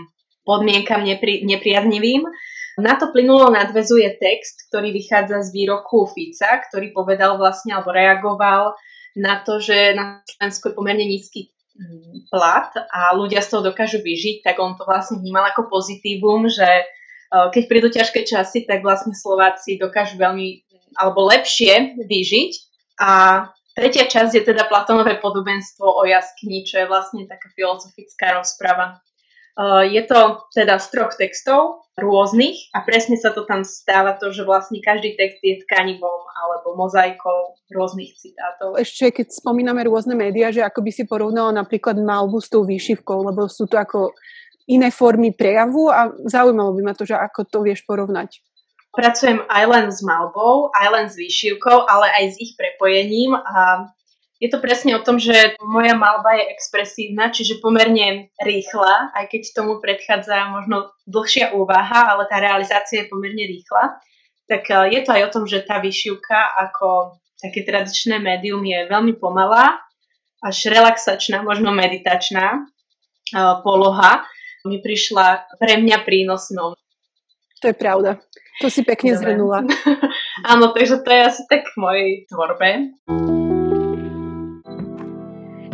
podmienkam 0.43 1.03
nepri, 1.03 1.43
nepriaznivým. 1.43 2.27
Na 2.79 2.97
to 2.97 3.13
plynulo 3.13 3.53
nadvezuje 3.53 4.17
text, 4.17 4.69
ktorý 4.69 4.89
vychádza 4.93 5.45
z 5.45 5.49
výroku 5.53 6.09
Fica, 6.09 6.61
ktorý 6.69 6.89
povedal 6.89 7.37
vlastne 7.37 7.77
alebo 7.77 7.93
reagoval 7.93 8.73
na 9.13 9.41
to, 9.45 9.61
že 9.61 9.93
na 9.93 10.25
Slovensku 10.25 10.73
je 10.73 10.77
pomerne 10.77 11.05
nízky 11.05 11.53
plat 12.29 12.69
a 12.93 13.13
ľudia 13.17 13.41
z 13.41 13.49
toho 13.49 13.73
dokážu 13.73 14.01
vyžiť, 14.01 14.45
tak 14.45 14.61
on 14.61 14.77
to 14.77 14.85
vlastne 14.85 15.21
vnímal 15.21 15.45
ako 15.49 15.69
pozitívum, 15.69 16.45
že 16.45 16.65
e, 16.65 16.85
keď 17.29 17.63
prídu 17.65 17.89
ťažké 17.89 18.29
časy, 18.29 18.69
tak 18.69 18.85
vlastne 18.85 19.17
Slováci 19.17 19.81
dokážu 19.81 20.21
veľmi 20.21 20.69
alebo 20.93 21.25
lepšie 21.25 21.97
vyžiť. 21.97 22.51
A 23.01 23.09
tretia 23.73 24.05
časť 24.05 24.31
je 24.37 24.43
teda 24.53 24.69
Platonové 24.69 25.17
podobenstvo 25.17 25.85
o 25.85 26.05
jaskyni, 26.05 26.61
čo 26.61 26.85
je 26.85 26.89
vlastne 26.89 27.25
taká 27.25 27.49
filozofická 27.57 28.37
rozprava. 28.37 29.01
Eh, 29.53 29.85
je 29.93 30.01
to 30.09 30.49
teda 30.49 30.81
z 30.81 30.87
troch 30.89 31.13
textov 31.13 31.85
rôznych 31.93 32.73
a 32.73 32.81
presne 32.81 33.21
sa 33.21 33.29
to 33.29 33.45
tam 33.45 33.61
stáva 33.61 34.17
to, 34.17 34.33
že 34.33 34.41
vlastne 34.41 34.81
každý 34.81 35.13
text 35.13 35.45
je 35.45 35.61
tkanivom 35.69 36.21
alebo 36.41 36.73
mozaikou 36.73 37.53
rôznych 37.69 38.17
citátov. 38.17 38.81
Ešte 38.81 39.13
keď 39.13 39.29
spomíname 39.29 39.85
rôzne 39.85 40.17
médiá, 40.17 40.49
že 40.49 40.65
ako 40.65 40.81
by 40.81 40.91
si 40.97 41.05
porovnala 41.05 41.53
napríklad 41.53 42.01
malbu 42.01 42.41
s 42.41 42.49
tou 42.49 42.65
výšivkou, 42.65 43.29
lebo 43.29 43.45
sú 43.45 43.69
to 43.69 43.77
ako 43.77 44.17
iné 44.65 44.89
formy 44.89 45.29
prejavu 45.29 45.93
a 45.93 46.09
zaujímalo 46.25 46.73
by 46.73 46.81
ma 46.89 46.93
to, 46.97 47.05
že 47.05 47.13
ako 47.13 47.45
to 47.45 47.61
vieš 47.61 47.85
porovnať. 47.85 48.41
Pracujem 48.97 49.45
aj 49.53 49.63
len 49.69 49.85
s 49.93 50.01
malbou, 50.01 50.73
aj 50.73 50.87
len 50.97 51.05
s 51.13 51.17
výšivkou, 51.17 51.85
ale 51.85 52.09
aj 52.09 52.25
s 52.33 52.35
ich 52.41 52.57
prepojením 52.57 53.37
a 53.37 53.85
je 54.43 54.51
to 54.51 54.59
presne 54.59 54.91
o 54.91 54.99
tom, 54.99 55.23
že 55.23 55.55
moja 55.63 55.95
malba 55.95 56.35
je 56.35 56.51
expresívna, 56.51 57.31
čiže 57.31 57.63
pomerne 57.63 58.27
rýchla, 58.43 59.15
aj 59.15 59.31
keď 59.31 59.41
tomu 59.55 59.79
predchádza 59.79 60.51
možno 60.51 60.91
dlhšia 61.07 61.55
úvaha, 61.55 62.11
ale 62.11 62.27
tá 62.27 62.43
realizácia 62.43 63.07
je 63.07 63.11
pomerne 63.11 63.47
rýchla. 63.47 64.03
Tak 64.51 64.67
e, 64.67 64.99
je 64.99 65.01
to 65.07 65.15
aj 65.15 65.23
o 65.23 65.33
tom, 65.39 65.43
že 65.47 65.63
tá 65.63 65.79
vyšivka 65.79 66.59
ako 66.59 67.15
také 67.39 67.63
tradičné 67.63 68.19
médium 68.19 68.59
je 68.67 68.83
veľmi 68.91 69.15
pomalá, 69.15 69.79
až 70.43 70.67
relaxačná, 70.67 71.39
možno 71.39 71.71
meditačná 71.71 72.67
uh, 73.31 73.63
poloha 73.63 74.27
mi 74.67 74.79
prišla 74.83 75.55
pre 75.55 75.79
mňa 75.79 76.03
prínosnou. 76.03 76.75
To 77.63 77.65
je 77.71 77.75
pravda. 77.75 78.19
To 78.59 78.67
si 78.67 78.83
pekne 78.83 79.15
zhrnula. 79.15 79.63
Áno, 80.51 80.75
takže 80.75 80.99
to 80.99 81.09
je 81.11 81.21
asi 81.23 81.41
tak 81.47 81.67
v 81.67 81.75
mojej 81.79 82.09
tvorbe. 82.27 82.91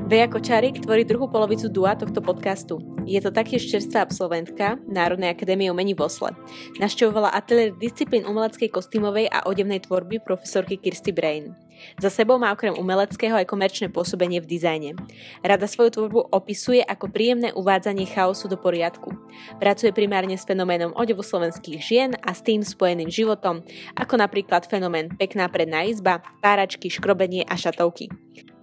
Veja 0.10 0.26
Kočárik 0.26 0.82
tvorí 0.82 1.06
druhú 1.06 1.30
polovicu 1.30 1.70
dua 1.70 1.94
tohto 1.94 2.18
podcastu. 2.18 2.82
Je 3.06 3.22
to 3.22 3.30
taktiež 3.30 3.70
čerstvá 3.70 4.10
absolventka 4.10 4.82
Národnej 4.90 5.38
akadémie 5.38 5.70
umení 5.70 5.94
v 5.94 6.02
Osle. 6.02 6.34
Našťovovala 6.82 7.30
ateliér 7.30 7.78
disciplín 7.78 8.26
umeleckej 8.26 8.74
kostýmovej 8.74 9.30
a 9.30 9.46
odevnej 9.46 9.86
tvorby 9.86 10.18
profesorky 10.18 10.82
Kirsty 10.82 11.14
Brain. 11.14 11.54
Za 12.02 12.10
sebou 12.10 12.42
má 12.42 12.50
okrem 12.50 12.74
umeleckého 12.74 13.38
aj 13.38 13.46
komerčné 13.46 13.94
pôsobenie 13.94 14.42
v 14.42 14.50
dizajne. 14.50 14.98
Rada 15.46 15.70
svoju 15.70 15.94
tvorbu 15.94 16.34
opisuje 16.34 16.82
ako 16.82 17.14
príjemné 17.14 17.54
uvádzanie 17.54 18.10
chaosu 18.10 18.50
do 18.50 18.58
poriadku. 18.58 19.14
Pracuje 19.62 19.94
primárne 19.94 20.42
s 20.42 20.44
fenoménom 20.50 20.90
odevu 20.98 21.22
slovenských 21.22 21.78
žien 21.86 22.18
a 22.26 22.34
s 22.34 22.42
tým 22.42 22.66
spojeným 22.66 23.14
životom, 23.14 23.62
ako 23.94 24.18
napríklad 24.18 24.66
fenomén 24.66 25.14
pekná 25.22 25.46
predná 25.54 25.86
izba, 25.86 26.26
páračky, 26.42 26.90
škrobenie 26.90 27.46
a 27.46 27.54
šatovky. 27.54 28.10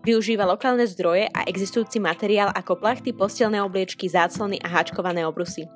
Využíva 0.07 0.47
lokálne 0.47 0.87
zdroje 0.87 1.27
a 1.35 1.43
existujúci 1.51 1.99
materiál 1.99 2.55
ako 2.55 2.79
plachty, 2.79 3.11
postelné 3.11 3.59
obliečky, 3.59 4.07
záclony 4.07 4.55
a 4.63 4.71
háčkované 4.71 5.27
obrusy. 5.27 5.67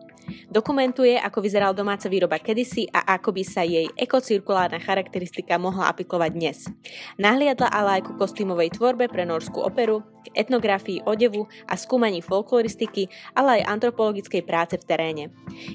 Dokumentuje, 0.47 1.19
ako 1.19 1.43
vyzeral 1.43 1.75
domáca 1.75 2.07
výroba 2.07 2.39
kedysi 2.39 2.87
a 2.95 3.19
ako 3.19 3.35
by 3.35 3.43
sa 3.43 3.67
jej 3.67 3.91
ekocirkulárna 3.99 4.79
charakteristika 4.79 5.59
mohla 5.59 5.91
aplikovať 5.91 6.31
dnes. 6.31 6.71
Nahliadla 7.19 7.75
ale 7.75 7.99
aj 7.99 8.03
ku 8.07 8.13
kostýmovej 8.15 8.79
tvorbe 8.79 9.11
pre 9.11 9.27
norskú 9.27 9.67
operu, 9.67 10.07
k 10.23 10.47
etnografii 10.47 11.03
odevu 11.03 11.51
a 11.67 11.75
skúmaní 11.75 12.23
folkloristiky, 12.23 13.11
ale 13.35 13.59
aj 13.59 13.83
antropologickej 13.83 14.47
práce 14.47 14.79
v 14.79 14.87
teréne. 14.87 15.25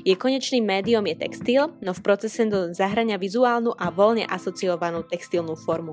Jej 0.08 0.16
konečným 0.16 0.64
médium 0.64 1.04
je 1.12 1.20
textil, 1.20 1.76
no 1.84 1.92
v 1.92 2.00
procese 2.00 2.48
zahrania 2.72 3.20
vizuálnu 3.20 3.76
a 3.76 3.92
voľne 3.92 4.24
asociovanú 4.24 5.04
textilnú 5.04 5.60
formu. 5.60 5.92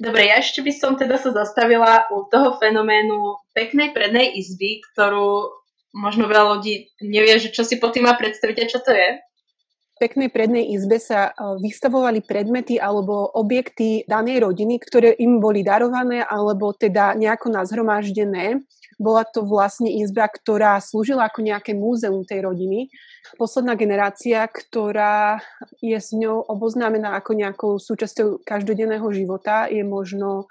Dobre, 0.00 0.32
ja 0.32 0.40
ešte 0.40 0.64
by 0.64 0.72
som 0.72 0.96
teda 0.96 1.20
sa 1.20 1.28
zastavila 1.28 2.08
u 2.08 2.24
toho 2.32 2.56
fenoménu 2.56 3.36
peknej 3.52 3.92
prednej 3.92 4.32
izby, 4.32 4.80
ktorú 4.80 5.60
možno 5.92 6.24
veľa 6.24 6.56
ľudí 6.56 6.88
nevie, 7.04 7.36
že 7.36 7.52
čo 7.52 7.68
si 7.68 7.76
po 7.76 7.92
tým 7.92 8.08
má 8.08 8.16
predstaviť 8.16 8.56
a 8.64 8.70
čo 8.70 8.80
to 8.80 8.96
je. 8.96 9.20
V 9.20 9.96
peknej 10.00 10.32
prednej 10.32 10.72
izbe 10.72 10.96
sa 10.96 11.28
e, 11.28 11.60
vystavovali 11.60 12.24
predmety 12.24 12.80
alebo 12.80 13.28
objekty 13.36 14.08
danej 14.08 14.40
rodiny, 14.48 14.80
ktoré 14.80 15.12
im 15.20 15.36
boli 15.36 15.60
darované 15.60 16.24
alebo 16.24 16.72
teda 16.72 17.12
nejako 17.20 17.52
nazhromaždené. 17.60 18.64
Bola 19.00 19.24
to 19.24 19.48
vlastne 19.48 19.88
izba, 19.88 20.28
ktorá 20.28 20.76
slúžila 20.84 21.32
ako 21.32 21.40
nejaké 21.40 21.72
múzeum 21.72 22.20
tej 22.28 22.44
rodiny 22.44 22.92
posledná 23.40 23.72
generácia, 23.76 24.44
ktorá 24.44 25.40
je 25.80 25.96
s 25.96 26.12
ňou 26.12 26.44
oboznámená 26.44 27.16
ako 27.16 27.32
nejakou 27.32 27.72
súčasťou 27.80 28.44
každodenného 28.44 29.08
života, 29.12 29.68
je 29.72 29.80
možno 29.80 30.50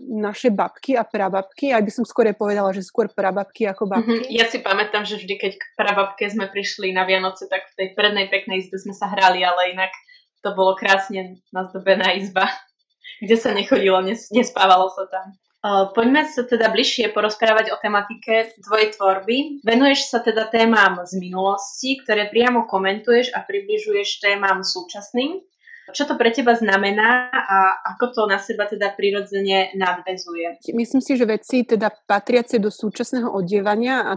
naše 0.00 0.48
babky 0.48 0.96
a 0.96 1.04
prababky. 1.04 1.68
Aj 1.68 1.84
by 1.84 1.92
som 1.92 2.08
skôr 2.08 2.32
povedala, 2.32 2.72
že 2.72 2.80
skôr 2.80 3.12
prababky 3.12 3.68
ako 3.68 3.92
babky. 3.92 4.24
Mm-hmm. 4.24 4.32
Ja 4.32 4.48
si 4.48 4.64
pamätám, 4.64 5.04
že 5.04 5.20
vždy, 5.20 5.36
keď 5.36 5.52
k 5.60 5.64
prababke 5.76 6.24
sme 6.32 6.48
prišli 6.48 6.96
na 6.96 7.04
Vianoce, 7.04 7.44
tak 7.44 7.68
v 7.76 7.76
tej 7.76 7.88
prednej 7.92 8.32
peknej 8.32 8.64
izbe 8.64 8.80
sme 8.80 8.96
sa 8.96 9.12
hrali, 9.12 9.44
ale 9.44 9.76
inak 9.76 9.92
to 10.40 10.56
bolo 10.56 10.72
krásne 10.80 11.44
nazdobená 11.52 12.16
izba, 12.16 12.48
kde 13.24 13.36
sa 13.36 13.52
nechodilo, 13.52 14.00
nespávalo 14.32 14.88
sa 14.96 15.04
tam. 15.12 15.36
Poďme 15.60 16.24
sa 16.24 16.48
teda 16.48 16.72
bližšie 16.72 17.12
porozprávať 17.12 17.68
o 17.72 17.76
tematike 17.76 18.56
tvojej 18.64 18.96
tvorby. 18.96 19.60
Venuješ 19.60 20.08
sa 20.08 20.24
teda 20.24 20.48
témam 20.48 21.04
z 21.04 21.20
minulosti, 21.20 22.00
ktoré 22.00 22.32
priamo 22.32 22.64
komentuješ 22.64 23.36
a 23.36 23.44
približuješ 23.44 24.24
témam 24.24 24.64
súčasným. 24.64 25.44
Čo 25.90 26.06
to 26.08 26.14
pre 26.16 26.32
teba 26.32 26.56
znamená 26.56 27.28
a 27.28 27.58
ako 27.92 28.04
to 28.14 28.20
na 28.30 28.40
seba 28.40 28.64
teda 28.70 28.94
prirodzene 28.94 29.74
nadvezuje? 29.76 30.64
Myslím 30.72 31.02
si, 31.02 31.12
že 31.18 31.28
veci 31.28 31.66
teda 31.66 31.92
patriace 32.08 32.56
do 32.56 32.72
súčasného 32.72 33.28
odievania 33.28 34.06
a 34.06 34.12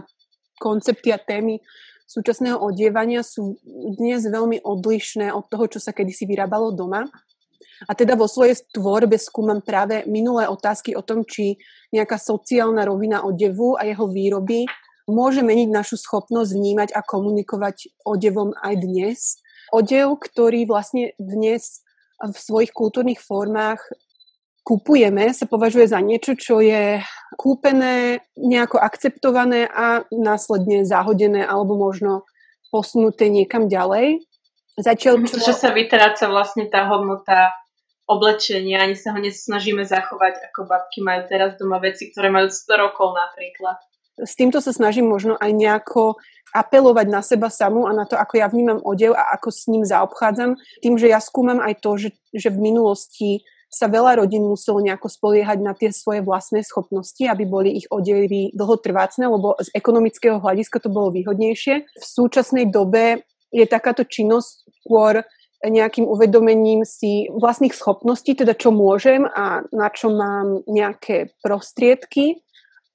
koncepty 0.56 1.10
a 1.12 1.18
témy 1.18 1.60
súčasného 2.06 2.62
odievania 2.62 3.26
sú 3.26 3.58
dnes 3.98 4.22
veľmi 4.24 4.62
odlišné 4.62 5.34
od 5.34 5.50
toho, 5.50 5.66
čo 5.66 5.82
sa 5.82 5.90
kedysi 5.90 6.24
vyrábalo 6.30 6.72
doma. 6.72 7.04
A 7.88 7.92
teda 7.92 8.14
vo 8.14 8.30
svojej 8.30 8.56
tvorbe 8.70 9.18
skúmam 9.18 9.60
práve 9.60 10.06
minulé 10.06 10.46
otázky 10.46 10.94
o 10.94 11.02
tom, 11.02 11.26
či 11.26 11.58
nejaká 11.90 12.18
sociálna 12.18 12.86
rovina 12.86 13.22
odevu 13.26 13.76
a 13.78 13.86
jeho 13.86 14.06
výroby 14.08 14.66
môže 15.10 15.44
meniť 15.44 15.68
našu 15.68 16.00
schopnosť 16.00 16.50
vnímať 16.56 16.88
a 16.96 17.04
komunikovať 17.04 17.92
odevom 18.08 18.56
aj 18.56 18.74
dnes. 18.80 19.18
Odev, 19.74 20.16
ktorý 20.16 20.64
vlastne 20.64 21.12
dnes 21.20 21.84
v 22.22 22.36
svojich 22.36 22.72
kultúrnych 22.72 23.20
formách 23.20 23.84
kupujeme, 24.64 25.28
sa 25.36 25.44
považuje 25.44 25.84
za 25.84 26.00
niečo, 26.00 26.32
čo 26.40 26.64
je 26.64 27.04
kúpené, 27.36 28.24
nejako 28.40 28.80
akceptované 28.80 29.68
a 29.68 30.08
následne 30.08 30.88
zahodené 30.88 31.44
alebo 31.44 31.76
možno 31.76 32.24
posunuté 32.72 33.28
niekam 33.28 33.68
ďalej. 33.68 34.24
Zatiaľ, 34.80 35.22
čo... 35.28 35.38
Že 35.38 35.54
sa 35.54 35.70
vytráca 35.70 36.24
vlastne 36.32 36.66
tá 36.66 36.88
hodnota 36.88 37.52
oblečenia, 38.04 38.84
ani 38.84 38.96
sa 38.96 39.16
ho 39.16 39.20
nesnažíme 39.20 39.84
zachovať, 39.84 40.52
ako 40.52 40.68
babky 40.68 41.00
majú 41.00 41.24
teraz 41.28 41.56
doma 41.56 41.80
veci, 41.80 42.12
ktoré 42.12 42.28
majú 42.28 42.52
100 42.52 42.84
rokov 42.84 43.16
napríklad. 43.16 43.80
S 44.20 44.38
týmto 44.38 44.62
sa 44.62 44.70
snažím 44.70 45.10
možno 45.10 45.34
aj 45.40 45.50
nejako 45.50 46.20
apelovať 46.54 47.06
na 47.10 47.18
seba 47.18 47.50
samú 47.50 47.90
a 47.90 47.92
na 47.96 48.06
to, 48.06 48.14
ako 48.14 48.38
ja 48.38 48.46
vnímam 48.46 48.78
odev 48.78 49.18
a 49.18 49.34
ako 49.34 49.50
s 49.50 49.66
ním 49.66 49.82
zaobchádzam. 49.82 50.54
Tým, 50.86 50.94
že 50.94 51.10
ja 51.10 51.18
skúmam 51.18 51.58
aj 51.58 51.82
to, 51.82 51.98
že, 51.98 52.14
že 52.30 52.54
v 52.54 52.62
minulosti 52.70 53.42
sa 53.74 53.90
veľa 53.90 54.22
rodín 54.22 54.46
muselo 54.46 54.78
nejako 54.78 55.10
spoliehať 55.10 55.58
na 55.58 55.74
tie 55.74 55.90
svoje 55.90 56.22
vlastné 56.22 56.62
schopnosti, 56.62 57.18
aby 57.26 57.42
boli 57.42 57.82
ich 57.82 57.90
odevy 57.90 58.54
dlhotrvácne, 58.54 59.26
lebo 59.26 59.58
z 59.58 59.74
ekonomického 59.74 60.38
hľadiska 60.38 60.78
to 60.78 60.94
bolo 60.94 61.10
výhodnejšie. 61.10 61.82
V 61.82 62.04
súčasnej 62.06 62.70
dobe 62.70 63.26
je 63.50 63.66
takáto 63.66 64.06
činnosť 64.06 64.70
skôr 64.86 65.26
nejakým 65.66 66.04
uvedomením 66.04 66.84
si 66.84 67.28
vlastných 67.32 67.72
schopností, 67.72 68.36
teda 68.36 68.52
čo 68.52 68.70
môžem 68.70 69.24
a 69.24 69.64
na 69.72 69.88
čo 69.88 70.12
mám 70.12 70.62
nejaké 70.68 71.32
prostriedky, 71.40 72.44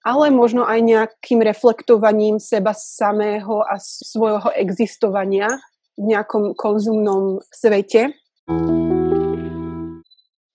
ale 0.05 0.31
možno 0.31 0.63
aj 0.63 0.79
nejakým 0.79 1.43
reflektovaním 1.43 2.39
seba 2.39 2.71
samého 2.71 3.65
a 3.65 3.77
svojho 3.81 4.53
existovania 4.55 5.59
v 5.99 6.15
nejakom 6.15 6.55
konzumnom 6.55 7.43
svete. 7.51 8.15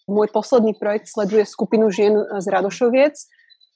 Môj 0.04 0.28
posledný 0.32 0.76
projekt 0.76 1.08
sleduje 1.08 1.48
skupinu 1.48 1.88
žien 1.88 2.16
z 2.16 2.46
Radošoviec, 2.48 3.16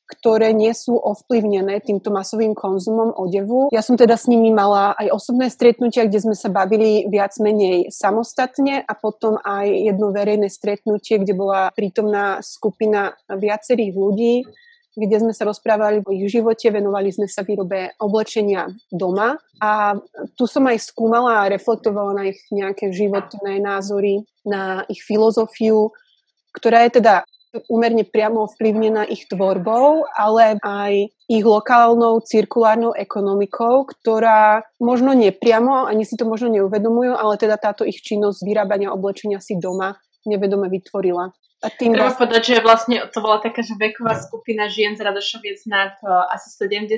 ktoré 0.09 0.57
nie 0.57 0.73
sú 0.73 0.97
ovplyvnené 0.97 1.85
týmto 1.85 2.09
masovým 2.09 2.57
konzumom 2.57 3.13
odevu. 3.13 3.69
Ja 3.69 3.85
som 3.85 4.01
teda 4.01 4.17
s 4.17 4.25
nimi 4.25 4.49
mala 4.49 4.97
aj 4.97 5.13
osobné 5.13 5.53
stretnutia, 5.53 6.09
kde 6.09 6.25
sme 6.25 6.33
sa 6.33 6.49
bavili 6.49 7.05
viac 7.13 7.37
menej 7.37 7.93
samostatne 7.93 8.81
a 8.81 8.93
potom 8.97 9.37
aj 9.45 9.69
jedno 9.69 10.09
verejné 10.09 10.49
stretnutie, 10.49 11.21
kde 11.21 11.37
bola 11.37 11.69
prítomná 11.77 12.41
skupina 12.41 13.13
viacerých 13.29 13.93
ľudí, 13.93 14.35
kde 14.99 15.17
sme 15.21 15.33
sa 15.37 15.45
rozprávali 15.45 16.03
o 16.03 16.11
ich 16.11 16.27
živote, 16.33 16.73
venovali 16.73 17.13
sme 17.13 17.29
sa 17.29 17.45
výrobe 17.45 17.95
oblečenia 18.01 18.73
doma 18.91 19.37
a 19.61 19.95
tu 20.35 20.49
som 20.49 20.67
aj 20.67 20.89
skúmala 20.89 21.45
a 21.45 21.53
reflektovala 21.53 22.17
na 22.17 22.25
ich 22.33 22.41
nejaké 22.51 22.91
životné 22.91 23.61
názory, 23.61 24.27
na 24.43 24.89
ich 24.91 25.05
filozofiu, 25.05 25.93
ktorá 26.57 26.89
je 26.89 26.99
teda 26.99 27.29
úmerne 27.69 28.05
priamo 28.05 28.45
ovplyvnená 28.49 29.09
ich 29.09 29.29
tvorbou, 29.29 30.05
ale 30.17 30.61
aj 30.61 30.93
ich 31.29 31.45
lokálnou 31.45 32.21
cirkulárnou 32.25 32.97
ekonomikou, 32.97 33.89
ktorá 33.89 34.65
možno 34.81 35.13
nepriamo, 35.13 35.89
ani 35.89 36.05
si 36.05 36.17
to 36.17 36.25
možno 36.25 36.53
neuvedomujú, 36.53 37.17
ale 37.17 37.41
teda 37.41 37.61
táto 37.61 37.85
ich 37.85 38.01
činnosť 38.01 38.45
vyrábania 38.45 38.93
oblečenia 38.93 39.41
si 39.41 39.57
doma 39.57 39.97
nevedome 40.29 40.69
vytvorila. 40.69 41.33
A 41.59 41.75
tým 41.75 41.91
Treba 41.91 42.15
vlastne... 42.15 42.23
povedať, 42.23 42.43
že 42.47 42.57
vlastne 42.63 42.97
to 43.11 43.19
bola 43.19 43.43
taká, 43.43 43.67
že 43.67 43.75
veková 43.75 44.15
skupina 44.15 44.71
žien 44.71 44.95
z 44.95 45.03
Radošoviec 45.03 45.67
nad 45.67 45.99
uh, 46.07 46.31
asi 46.31 46.55
70 46.55 46.95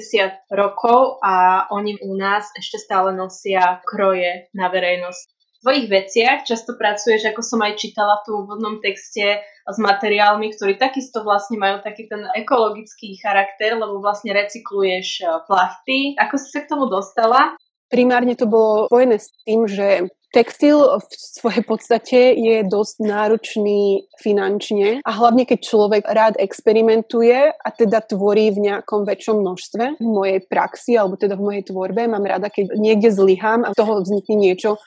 rokov 0.53 1.17
a 1.25 1.65
oni 1.73 1.97
u 2.05 2.13
nás 2.13 2.45
ešte 2.53 2.77
stále 2.77 3.17
nosia 3.17 3.81
kroje 3.89 4.53
na 4.53 4.69
verejnosť 4.69 5.40
tvojich 5.61 5.87
veciach 5.93 6.49
často 6.49 6.75
pracuješ, 6.75 7.31
ako 7.31 7.41
som 7.45 7.61
aj 7.61 7.77
čítala 7.77 8.21
v 8.21 8.25
tom 8.27 8.35
úvodnom 8.45 8.81
texte, 8.81 9.45
s 9.71 9.79
materiálmi, 9.79 10.51
ktorí 10.57 10.81
takisto 10.81 11.23
vlastne 11.23 11.61
majú 11.61 11.79
taký 11.85 12.11
ten 12.11 12.27
ekologický 12.35 13.15
charakter, 13.23 13.79
lebo 13.79 14.03
vlastne 14.03 14.35
recykluješ 14.35 15.09
e, 15.23 15.25
plachty. 15.47 15.99
Ako 16.19 16.35
si 16.41 16.51
sa 16.51 16.67
k 16.67 16.71
tomu 16.75 16.91
dostala? 16.91 17.55
Primárne 17.87 18.35
to 18.35 18.51
bolo 18.51 18.91
spojené 18.91 19.23
s 19.23 19.31
tým, 19.47 19.71
že 19.71 20.11
Textil 20.31 20.79
v 20.79 21.11
svojej 21.11 21.65
podstate 21.67 22.39
je 22.39 22.63
dosť 22.63 23.03
náročný 23.03 24.07
finančne 24.15 25.03
a 25.03 25.11
hlavne 25.11 25.43
keď 25.43 25.59
človek 25.59 26.07
rád 26.07 26.39
experimentuje 26.39 27.51
a 27.51 27.69
teda 27.75 27.99
tvorí 28.07 28.55
v 28.55 28.71
nejakom 28.71 29.03
väčšom 29.03 29.43
množstve 29.43 29.99
v 29.99 30.07
mojej 30.07 30.39
praxi 30.47 30.95
alebo 30.95 31.19
teda 31.19 31.35
v 31.35 31.51
mojej 31.51 31.65
tvorbe. 31.75 32.07
Mám 32.07 32.31
rada, 32.31 32.47
keď 32.47 32.79
niekde 32.79 33.11
zlyhám 33.11 33.67
a 33.67 33.75
z 33.75 33.83
toho 33.83 34.07
vznikne 34.07 34.39
niečo, 34.39 34.79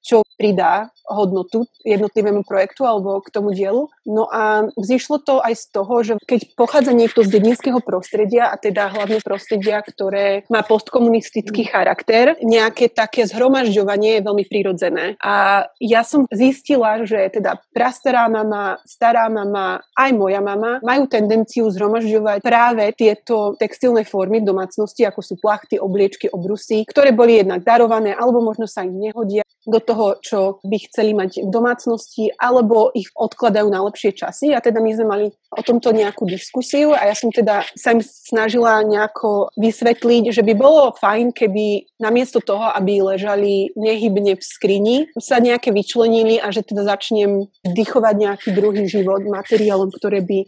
čo 0.00 0.24
pridá 0.40 0.88
hodnotu 1.04 1.68
jednotlivému 1.84 2.46
projektu 2.46 2.86
alebo 2.86 3.20
k 3.20 3.28
tomu 3.28 3.52
dielu. 3.52 3.90
No 4.06 4.30
a 4.30 4.70
vzýšlo 4.78 5.20
to 5.20 5.42
aj 5.42 5.54
z 5.58 5.64
toho, 5.74 5.94
že 6.06 6.12
keď 6.24 6.54
pochádza 6.54 6.94
niekto 6.94 7.26
z 7.26 7.34
dedinského 7.34 7.82
prostredia, 7.82 8.48
a 8.48 8.56
teda 8.56 8.88
hlavne 8.88 9.18
prostredia, 9.20 9.82
ktoré 9.82 10.46
má 10.48 10.62
postkomunistický 10.64 11.66
charakter, 11.66 12.38
nejaké 12.40 12.88
také 12.88 13.26
zhromažďovanie 13.26 14.22
je 14.22 14.26
veľmi 14.26 14.44
prirodzené. 14.46 15.04
A 15.20 15.66
ja 15.82 16.06
som 16.06 16.24
zistila, 16.30 17.02
že 17.04 17.28
teda 17.34 17.58
prastará 17.74 18.30
mama, 18.30 18.78
stará 18.86 19.26
mama, 19.28 19.82
aj 19.98 20.10
moja 20.14 20.40
mama 20.40 20.78
majú 20.80 21.10
tendenciu 21.10 21.68
zhromažďovať 21.68 22.38
práve 22.40 22.94
tieto 22.94 23.58
textilné 23.58 24.06
formy 24.06 24.40
v 24.40 24.48
domácnosti, 24.48 25.04
ako 25.04 25.20
sú 25.20 25.34
plachty, 25.42 25.76
obliečky, 25.76 26.30
obrusy, 26.30 26.86
ktoré 26.86 27.10
boli 27.10 27.42
jednak 27.42 27.66
darované, 27.66 28.14
alebo 28.14 28.40
možno 28.40 28.70
sa 28.70 28.86
im 28.86 28.96
nehodia 28.96 29.42
do 29.70 29.80
toho, 29.80 30.06
čo 30.20 30.38
by 30.66 30.76
chceli 30.90 31.14
mať 31.14 31.46
v 31.46 31.50
domácnosti, 31.50 32.34
alebo 32.36 32.90
ich 32.92 33.08
odkladajú 33.14 33.70
na 33.70 33.80
lepšie 33.86 34.12
časy. 34.12 34.52
A 34.52 34.60
teda 34.60 34.82
my 34.82 34.90
sme 34.92 35.06
mali 35.06 35.26
o 35.50 35.62
tomto 35.62 35.90
nejakú 35.90 36.26
diskusiu 36.30 36.94
a 36.94 37.10
ja 37.10 37.14
som 37.14 37.34
teda 37.34 37.66
sa 37.74 37.94
im 37.94 38.02
snažila 38.02 38.86
nejako 38.86 39.50
vysvetliť, 39.58 40.30
že 40.30 40.42
by 40.46 40.52
bolo 40.54 40.94
fajn, 40.94 41.34
keby 41.34 41.90
namiesto 41.98 42.38
toho, 42.38 42.70
aby 42.70 43.02
ležali 43.02 43.74
nehybne 43.74 44.38
v 44.38 44.42
skrini, 44.42 44.96
sa 45.18 45.42
nejaké 45.42 45.74
vyčlenili 45.74 46.38
a 46.38 46.54
že 46.54 46.62
teda 46.62 46.86
začnem 46.86 47.50
vdychovať 47.66 48.14
nejaký 48.14 48.48
druhý 48.54 48.86
život 48.86 49.26
materiálom, 49.26 49.90
ktoré 49.90 50.22
by 50.22 50.46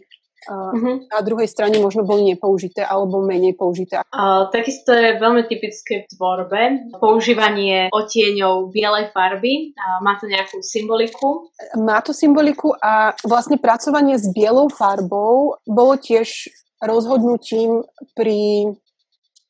uh-huh. 0.49 1.07
na 1.07 1.19
druhej 1.23 1.47
strane 1.47 1.79
možno 1.79 2.03
boli 2.03 2.33
nepoužité 2.33 2.83
alebo 2.83 3.23
menej 3.23 3.55
použité. 3.55 4.03
Uh, 4.11 4.49
takisto 4.51 4.91
je 4.91 5.17
veľmi 5.17 5.47
typické 5.47 6.03
v 6.03 6.07
tvorbe 6.15 6.61
používanie 6.99 7.87
otieňov 7.93 8.71
bielej 8.73 9.11
farby. 9.15 9.73
Uh, 9.73 10.03
má 10.03 10.19
to 10.19 10.27
nejakú 10.27 10.59
symboliku? 10.59 11.49
Má 11.79 12.03
to 12.03 12.11
symboliku 12.11 12.75
a 12.79 13.15
vlastne 13.23 13.55
pracovanie 13.57 14.19
s 14.19 14.27
bielou 14.31 14.67
farbou 14.67 15.57
bolo 15.63 15.95
tiež 15.95 16.51
rozhodnutím 16.83 17.87
pri 18.13 18.67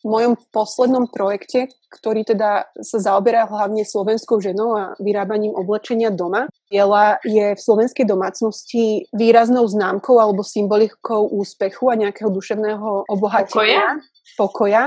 v 0.03 0.07
mojom 0.11 0.33
poslednom 0.51 1.07
projekte, 1.07 1.71
ktorý 1.87 2.27
teda 2.27 2.67
sa 2.83 2.99
zaoberá 2.99 3.47
hlavne 3.47 3.87
slovenskou 3.87 4.43
ženou 4.43 4.75
a 4.75 4.83
vyrábaním 4.99 5.55
oblečenia 5.55 6.11
doma. 6.11 6.51
Biela 6.67 7.23
je 7.23 7.55
v 7.55 7.59
slovenskej 7.59 8.03
domácnosti 8.03 9.07
výraznou 9.15 9.63
známkou 9.63 10.19
alebo 10.19 10.43
symbolikou 10.43 11.31
úspechu 11.31 11.87
a 11.87 11.95
nejakého 11.95 12.27
duševného 12.27 13.07
obohatenia. 13.07 13.47
Pokoja. 13.55 13.87
Pokoja. 14.35 14.83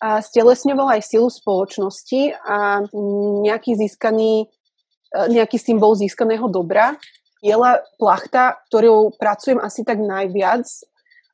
A 0.00 0.20
stelesňovala 0.24 1.00
aj 1.00 1.02
silu 1.04 1.28
spoločnosti 1.28 2.36
a 2.44 2.84
nejaký 3.44 3.76
získaný 3.76 4.44
e, 4.44 4.46
nejaký 5.32 5.56
symbol 5.56 5.96
získaného 5.96 6.48
dobra. 6.48 6.96
Biela 7.44 7.84
plachta, 8.00 8.60
ktorou 8.68 9.12
pracujem 9.16 9.60
asi 9.60 9.84
tak 9.84 10.00
najviac, 10.00 10.64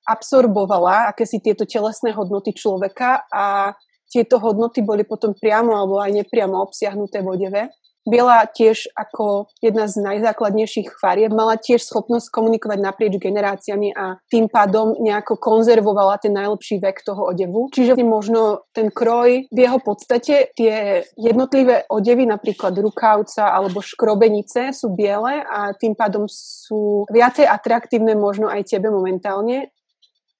absorbovala 0.06 1.12
akési 1.14 1.38
tieto 1.38 1.66
telesné 1.68 2.10
hodnoty 2.14 2.50
človeka 2.54 3.26
a 3.30 3.74
tieto 4.12 4.36
hodnoty 4.36 4.84
boli 4.84 5.08
potom 5.08 5.32
priamo 5.32 5.72
alebo 5.72 5.96
aj 5.96 6.12
nepriamo 6.12 6.60
obsiahnuté 6.60 7.24
v 7.24 7.28
odeve. 7.32 7.62
Biela 8.02 8.50
tiež 8.50 8.90
ako 8.98 9.46
jedna 9.62 9.86
z 9.86 10.02
najzákladnejších 10.02 10.98
farieb 10.98 11.30
mala 11.30 11.54
tiež 11.54 11.86
schopnosť 11.86 12.34
komunikovať 12.34 12.78
naprieč 12.82 13.14
generáciami 13.14 13.94
a 13.94 14.18
tým 14.26 14.50
pádom 14.50 14.98
nejako 14.98 15.38
konzervovala 15.38 16.18
ten 16.18 16.34
najlepší 16.34 16.82
vek 16.82 16.98
toho 17.06 17.30
odevu. 17.30 17.70
Čiže 17.70 17.94
možno 18.02 18.66
ten 18.74 18.90
kroj 18.90 19.46
v 19.46 19.58
jeho 19.58 19.78
podstate 19.78 20.50
tie 20.58 21.06
jednotlivé 21.14 21.86
odevy, 21.86 22.26
napríklad 22.26 22.74
rukavca 22.74 23.54
alebo 23.54 23.78
škrobenice 23.78 24.74
sú 24.74 24.90
biele 24.90 25.46
a 25.46 25.70
tým 25.70 25.94
pádom 25.94 26.26
sú 26.26 27.06
viacej 27.06 27.46
atraktívne 27.46 28.18
možno 28.18 28.50
aj 28.50 28.66
tebe 28.66 28.90
momentálne 28.90 29.70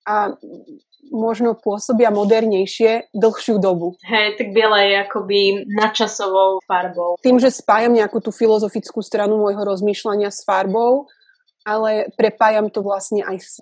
a 0.07 0.35
možno 1.13 1.53
pôsobia 1.53 2.09
modernejšie 2.09 3.13
dlhšiu 3.13 3.61
dobu. 3.61 4.01
Hej, 4.07 4.41
tak 4.41 4.57
biela 4.57 4.81
je 4.81 4.95
akoby 5.05 5.39
nadčasovou 5.69 6.65
farbou. 6.65 7.21
Tým, 7.21 7.37
že 7.37 7.53
spájam 7.53 7.93
nejakú 7.93 8.19
tú 8.25 8.33
filozofickú 8.33 9.05
stranu 9.05 9.37
môjho 9.37 9.61
rozmýšľania 9.61 10.33
s 10.33 10.43
farbou, 10.43 11.11
ale 11.69 12.11
prepájam 12.17 12.73
to 12.73 12.81
vlastne 12.81 13.23
aj 13.23 13.37
s 13.39 13.53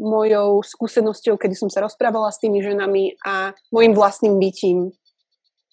mojou 0.00 0.64
skúsenosťou, 0.64 1.36
kedy 1.36 1.52
som 1.52 1.68
sa 1.68 1.84
rozprávala 1.84 2.32
s 2.32 2.40
tými 2.40 2.64
ženami 2.64 3.20
a 3.20 3.52
môjim 3.68 3.92
vlastným 3.92 4.40
bytím 4.40 4.96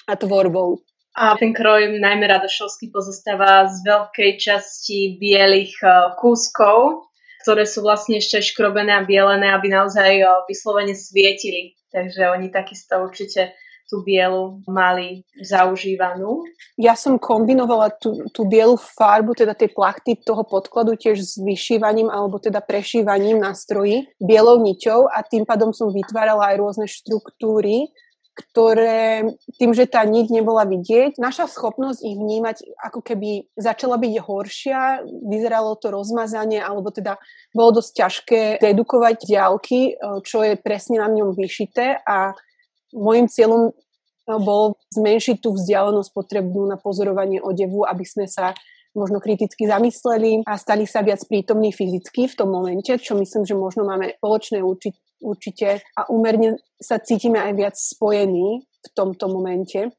a 0.04 0.20
tvorbou. 0.20 0.84
A 1.18 1.34
ten 1.34 1.50
kroj 1.50 1.98
najmä 1.98 2.30
radošovský 2.30 2.94
pozostáva 2.94 3.66
z 3.66 3.82
veľkej 3.82 4.32
časti 4.38 5.18
bielých 5.18 5.74
e, 5.82 5.90
kúskov, 6.22 7.07
ktoré 7.48 7.64
sú 7.64 7.80
vlastne 7.80 8.20
ešte 8.20 8.44
škrobené 8.44 8.92
a 8.92 9.08
bielené, 9.08 9.56
aby 9.56 9.72
naozaj 9.72 10.20
vyslovene 10.52 10.92
svietili. 10.92 11.80
Takže 11.96 12.28
oni 12.28 12.52
takisto 12.52 13.00
určite 13.00 13.56
tú 13.88 14.04
bielu 14.04 14.60
mali 14.68 15.24
zaužívanú. 15.40 16.44
Ja 16.76 17.00
som 17.00 17.16
kombinovala 17.16 17.96
tú, 17.96 18.28
tú 18.36 18.44
bielu 18.44 18.76
farbu, 18.76 19.32
teda 19.32 19.56
tie 19.56 19.72
plachty 19.72 20.20
toho 20.20 20.44
podkladu 20.44 21.00
tiež 21.00 21.24
s 21.24 21.40
vyšívaním 21.40 22.12
alebo 22.12 22.36
teda 22.36 22.60
prešívaním 22.60 23.40
na 23.40 23.56
stroji 23.56 24.12
bielou 24.20 24.60
niťou 24.60 25.08
a 25.08 25.24
tým 25.24 25.48
pádom 25.48 25.72
som 25.72 25.88
vytvárala 25.88 26.52
aj 26.52 26.56
rôzne 26.60 26.84
štruktúry, 26.84 27.88
ktoré 28.38 29.26
tým, 29.58 29.73
že 29.73 29.89
tá 29.89 30.06
niť 30.06 30.30
nebola 30.30 30.69
vidieť, 30.69 31.17
naša 31.17 31.50
schopnosť 31.50 32.06
ich 32.06 32.13
vnímať 32.13 32.58
ako 32.78 33.02
keby 33.02 33.50
začala 33.58 33.97
byť 33.97 34.13
horšia, 34.21 35.02
vyzeralo 35.26 35.73
to 35.82 35.89
rozmazanie, 35.89 36.62
alebo 36.62 36.93
teda 36.93 37.17
bolo 37.58 37.82
dosť 37.82 37.91
ťažké 37.97 38.41
dedukovať 38.62 39.26
ďalky, 39.26 39.80
e, 39.89 40.21
čo 40.21 40.45
je 40.45 40.54
presne 40.54 41.02
na 41.02 41.10
ňom 41.10 41.34
vyšité 41.34 41.97
a 42.06 42.38
môjim 42.93 43.26
cieľom 43.26 43.69
e, 43.69 43.73
bolo 44.38 44.78
zmenšiť 44.93 45.41
tú 45.41 45.58
vzdialenosť 45.58 46.13
potrebnú 46.13 46.69
na 46.69 46.78
pozorovanie 46.78 47.41
odevu, 47.41 47.89
aby 47.89 48.06
sme 48.06 48.30
sa 48.30 48.54
možno 48.93 49.17
kriticky 49.17 49.65
zamysleli 49.65 50.45
a 50.45 50.58
stali 50.58 50.86
sa 50.86 51.02
viac 51.02 51.21
prítomní 51.26 51.73
fyzicky 51.73 52.30
v 52.30 52.38
tom 52.38 52.50
momente, 52.54 52.89
čo 53.02 53.17
myslím, 53.17 53.45
že 53.45 53.58
možno 53.58 53.86
máme 53.86 54.17
spoločné 54.17 54.62
určiť 54.62 55.07
určite 55.22 55.82
a 55.98 56.02
úmerne 56.10 56.62
sa 56.78 57.02
cítime 57.02 57.42
aj 57.42 57.54
viac 57.58 57.76
spojení 57.76 58.62
v 58.64 58.88
tomto 58.94 59.28
momente. 59.28 59.90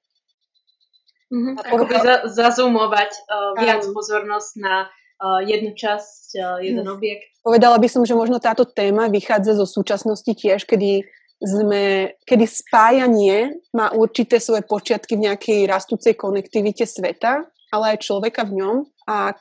Mm-hmm. 1.28 1.54
Akoby 1.60 1.94
za, 2.00 2.14
zazumovať 2.24 3.10
uh, 3.28 3.52
viac 3.60 3.84
um, 3.84 3.92
pozornosť 3.92 4.50
na 4.64 4.88
uh, 4.88 5.44
jednu 5.44 5.76
časť, 5.76 6.40
uh, 6.40 6.56
jeden 6.64 6.88
mm. 6.88 6.94
objekt. 6.96 7.28
Povedala 7.44 7.76
by 7.76 7.88
som, 7.90 8.02
že 8.08 8.16
možno 8.16 8.40
táto 8.40 8.64
téma 8.64 9.12
vychádza 9.12 9.60
zo 9.60 9.68
súčasnosti 9.68 10.32
tiež, 10.32 10.64
kedy 10.64 11.04
sme, 11.38 12.16
kedy 12.24 12.44
spájanie 12.48 13.60
má 13.76 13.92
určité 13.94 14.40
svoje 14.42 14.66
počiatky 14.66 15.14
v 15.14 15.30
nejakej 15.30 15.60
rastúcej 15.70 16.16
konektivite 16.18 16.88
sveta, 16.88 17.46
ale 17.70 17.94
aj 17.94 18.08
človeka 18.08 18.48
v 18.48 18.64
ňom 18.64 18.76
a 19.06 19.36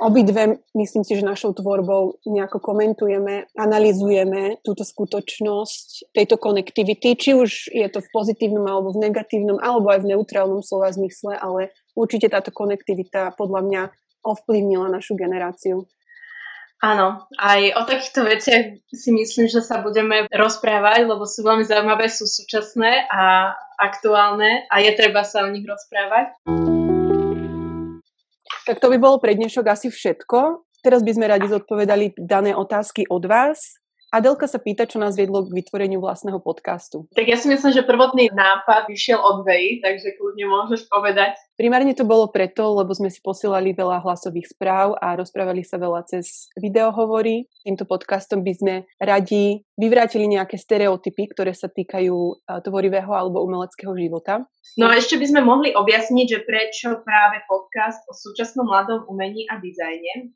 obidve, 0.00 0.58
myslím 0.74 1.04
si, 1.04 1.12
že 1.14 1.22
našou 1.22 1.52
tvorbou 1.52 2.18
nejako 2.24 2.58
komentujeme, 2.58 3.46
analizujeme 3.54 4.58
túto 4.64 4.82
skutočnosť 4.82 6.16
tejto 6.16 6.40
konektivity, 6.40 7.14
či 7.14 7.36
už 7.36 7.68
je 7.70 7.86
to 7.92 8.00
v 8.00 8.08
pozitívnom 8.10 8.64
alebo 8.64 8.96
v 8.96 9.06
negatívnom, 9.06 9.60
alebo 9.60 9.92
aj 9.92 10.00
v 10.02 10.16
neutrálnom 10.16 10.64
slova 10.64 10.88
zmysle, 10.90 11.36
ale 11.36 11.76
určite 11.92 12.32
táto 12.32 12.50
konektivita 12.50 13.36
podľa 13.36 13.60
mňa 13.62 13.82
ovplyvnila 14.24 14.88
našu 14.88 15.16
generáciu. 15.16 15.84
Áno, 16.80 17.28
aj 17.36 17.76
o 17.76 17.82
takýchto 17.84 18.24
veciach 18.24 18.80
si 18.88 19.10
myslím, 19.12 19.52
že 19.52 19.60
sa 19.60 19.84
budeme 19.84 20.24
rozprávať, 20.32 21.04
lebo 21.04 21.28
sú 21.28 21.44
veľmi 21.44 21.68
zaujímavé, 21.68 22.08
sú 22.08 22.24
súčasné 22.24 23.04
a 23.12 23.52
aktuálne 23.76 24.64
a 24.72 24.80
je 24.80 24.92
treba 24.96 25.20
sa 25.20 25.44
o 25.44 25.52
nich 25.52 25.68
rozprávať. 25.68 26.40
Tak 28.68 28.76
to 28.76 28.92
by 28.92 28.98
bolo 29.00 29.16
pre 29.16 29.32
dnešok 29.32 29.64
asi 29.72 29.88
všetko. 29.88 30.68
Teraz 30.84 31.00
by 31.00 31.12
sme 31.16 31.26
radi 31.28 31.48
zodpovedali 31.48 32.16
dané 32.16 32.52
otázky 32.52 33.08
od 33.08 33.24
vás. 33.24 33.80
Adelka 34.10 34.50
sa 34.50 34.58
pýta, 34.58 34.90
čo 34.90 34.98
nás 34.98 35.14
viedlo 35.14 35.46
k 35.46 35.54
vytvoreniu 35.54 36.02
vlastného 36.02 36.42
podcastu. 36.42 37.06
Tak 37.14 37.30
ja 37.30 37.38
si 37.38 37.46
myslím, 37.46 37.70
že 37.70 37.86
prvotný 37.86 38.34
nápad 38.34 38.90
vyšiel 38.90 39.22
od 39.22 39.46
Vej, 39.46 39.78
takže 39.86 40.18
kľudne 40.18 40.50
môžeš 40.50 40.90
povedať. 40.90 41.38
Primárne 41.54 41.94
to 41.94 42.02
bolo 42.02 42.26
preto, 42.26 42.74
lebo 42.74 42.90
sme 42.90 43.06
si 43.06 43.22
posielali 43.22 43.70
veľa 43.70 44.02
hlasových 44.02 44.50
správ 44.50 44.98
a 44.98 45.14
rozprávali 45.14 45.62
sa 45.62 45.78
veľa 45.78 46.10
cez 46.10 46.50
videohovory. 46.58 47.46
Týmto 47.62 47.86
podcastom 47.86 48.42
by 48.42 48.52
sme 48.58 48.74
radi 48.98 49.62
vyvrátili 49.78 50.26
nejaké 50.26 50.58
stereotypy, 50.58 51.30
ktoré 51.30 51.54
sa 51.54 51.70
týkajú 51.70 52.50
tvorivého 52.66 53.14
alebo 53.14 53.46
umeleckého 53.46 53.94
života. 53.94 54.42
No 54.74 54.90
a 54.90 54.98
ešte 54.98 55.22
by 55.22 55.26
sme 55.30 55.46
mohli 55.46 55.70
objasniť, 55.70 56.26
že 56.26 56.42
prečo 56.42 56.98
práve 57.06 57.46
podcast 57.46 58.02
o 58.10 58.12
súčasnom 58.16 58.66
mladom 58.66 59.06
umení 59.06 59.46
a 59.46 59.62
dizajne 59.62 60.34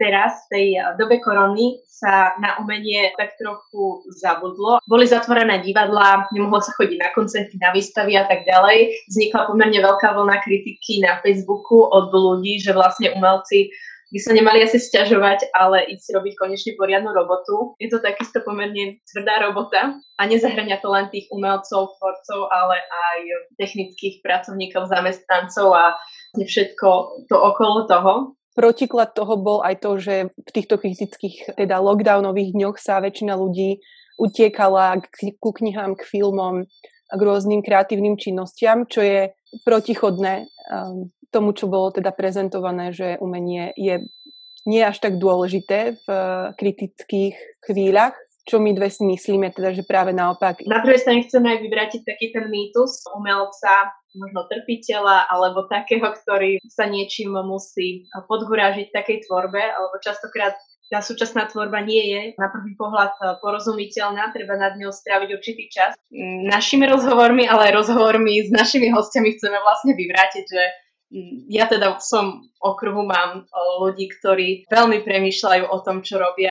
teraz, 0.00 0.48
v 0.48 0.56
tej 0.56 0.66
eh, 0.80 0.82
dobe 0.96 1.20
korony, 1.20 1.84
sa 2.00 2.32
na 2.40 2.56
umenie 2.56 3.12
tak 3.20 3.36
trochu 3.36 4.00
zabudlo. 4.16 4.80
Boli 4.88 5.04
zatvorené 5.04 5.60
divadlá, 5.60 6.32
nemohlo 6.32 6.64
sa 6.64 6.72
chodiť 6.72 6.96
na 6.96 7.12
koncerty, 7.12 7.60
na 7.60 7.76
výstavy 7.76 8.16
a 8.16 8.24
tak 8.24 8.48
ďalej. 8.48 8.88
Vznikla 9.12 9.52
pomerne 9.52 9.84
veľká 9.84 10.16
vlna 10.16 10.40
kritiky 10.40 11.04
na 11.04 11.20
Facebooku 11.20 11.84
od 11.84 12.08
ľudí, 12.08 12.56
že 12.56 12.72
vlastne 12.72 13.12
umelci 13.12 13.68
by 14.10 14.18
sa 14.18 14.34
nemali 14.34 14.58
asi 14.66 14.82
stiažovať, 14.82 15.54
ale 15.54 15.86
ísť 15.86 16.18
robiť 16.18 16.34
konečne 16.34 16.74
poriadnu 16.74 17.14
robotu. 17.14 17.78
Je 17.78 17.86
to 17.86 18.02
takisto 18.02 18.42
pomerne 18.42 18.98
tvrdá 19.06 19.38
robota 19.46 19.94
a 20.18 20.22
nezahrania 20.26 20.82
to 20.82 20.90
len 20.90 21.06
tých 21.14 21.30
umelcov, 21.30 21.94
tvorcov, 21.94 22.50
ale 22.50 22.82
aj 22.82 23.18
technických 23.54 24.18
pracovníkov, 24.26 24.90
zamestnancov 24.90 25.70
a 25.78 25.94
všetko 26.34 26.88
to 27.30 27.36
okolo 27.38 27.86
toho. 27.86 28.12
Protiklad 28.54 29.14
toho 29.14 29.38
bol 29.38 29.62
aj 29.62 29.74
to, 29.78 29.90
že 29.96 30.14
v 30.34 30.50
týchto 30.50 30.76
kritických, 30.76 31.54
teda 31.54 31.78
lockdownových 31.78 32.50
dňoch 32.52 32.76
sa 32.82 32.98
väčšina 32.98 33.38
ľudí 33.38 33.78
utiekala 34.18 35.00
k, 35.00 35.38
ku 35.38 35.50
knihám, 35.54 35.96
k 35.96 36.02
filmom, 36.04 36.66
k 37.10 37.20
rôznym 37.20 37.62
kreatívnym 37.62 38.18
činnostiam, 38.18 38.84
čo 38.86 39.00
je 39.02 39.32
protichodné 39.66 40.46
um, 40.46 41.10
tomu, 41.30 41.54
čo 41.54 41.70
bolo 41.70 41.94
teda 41.94 42.10
prezentované, 42.10 42.90
že 42.90 43.18
umenie 43.22 43.74
je 43.78 44.02
nie 44.68 44.82
až 44.84 45.00
tak 45.00 45.16
dôležité 45.16 45.96
v 46.04 46.08
kritických 46.58 47.64
chvíľach, 47.64 48.12
čo 48.44 48.60
my 48.60 48.76
dve 48.76 48.92
si 48.92 49.06
myslíme, 49.06 49.54
teda, 49.54 49.72
že 49.72 49.86
práve 49.86 50.12
naopak. 50.12 50.60
Na 50.68 50.84
druhej 50.84 51.00
strane 51.00 51.24
chceme 51.24 51.48
aj 51.54 51.58
vyvrátiť 51.64 52.00
taký 52.04 52.34
ten 52.34 52.50
mýtus 52.50 53.08
umelca, 53.14 53.94
možno 54.14 54.46
trpiteľa, 54.50 55.30
alebo 55.30 55.66
takého, 55.70 56.10
ktorý 56.10 56.58
sa 56.66 56.86
niečím 56.90 57.34
musí 57.46 58.06
podhurážiť 58.10 58.90
takej 58.90 59.30
tvorbe, 59.30 59.62
alebo 59.62 59.98
častokrát 60.02 60.58
tá 60.90 60.98
súčasná 60.98 61.46
tvorba 61.46 61.86
nie 61.86 62.02
je 62.10 62.22
na 62.34 62.50
prvý 62.50 62.74
pohľad 62.74 63.14
porozumiteľná, 63.38 64.34
treba 64.34 64.58
nad 64.58 64.74
ňou 64.74 64.90
stráviť 64.90 65.30
určitý 65.38 65.70
čas. 65.70 65.94
Našimi 66.50 66.90
rozhovormi, 66.90 67.46
ale 67.46 67.70
aj 67.70 67.86
rozhovormi 67.86 68.42
s 68.42 68.50
našimi 68.50 68.90
hostiami 68.90 69.38
chceme 69.38 69.58
vlastne 69.62 69.94
vyvrátiť, 69.94 70.44
že 70.50 70.62
ja 71.46 71.70
teda 71.70 71.94
v 71.94 72.02
som 72.02 72.26
okruhu 72.58 73.06
mám 73.06 73.46
ľudí, 73.86 74.10
ktorí 74.18 74.66
veľmi 74.66 75.06
premýšľajú 75.06 75.70
o 75.70 75.78
tom, 75.78 76.02
čo 76.02 76.18
robia. 76.18 76.50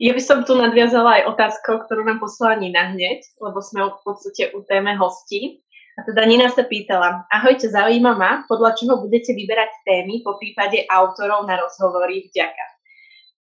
Ja 0.00 0.16
by 0.16 0.22
som 0.24 0.48
tu 0.48 0.56
nadviazala 0.56 1.20
aj 1.20 1.36
otázkou, 1.36 1.84
ktorú 1.84 2.08
nám 2.08 2.24
poslala 2.24 2.56
Nina 2.56 2.88
hneď, 2.96 3.20
lebo 3.36 3.60
sme 3.60 3.84
v 3.84 4.00
podstate 4.00 4.48
u 4.56 4.64
téme 4.64 4.96
hostí. 4.96 5.60
A 6.00 6.08
teda 6.08 6.24
Nina 6.24 6.48
sa 6.48 6.64
pýtala, 6.64 7.28
ahojte, 7.28 7.68
zaujíma 7.68 8.16
ma, 8.16 8.48
podľa 8.48 8.80
čoho 8.80 9.04
budete 9.04 9.36
vyberať 9.36 9.68
témy, 9.84 10.24
po 10.24 10.40
prípade 10.40 10.88
autorov 10.88 11.44
na 11.44 11.60
rozhovory 11.60 12.32
vďaka. 12.32 12.64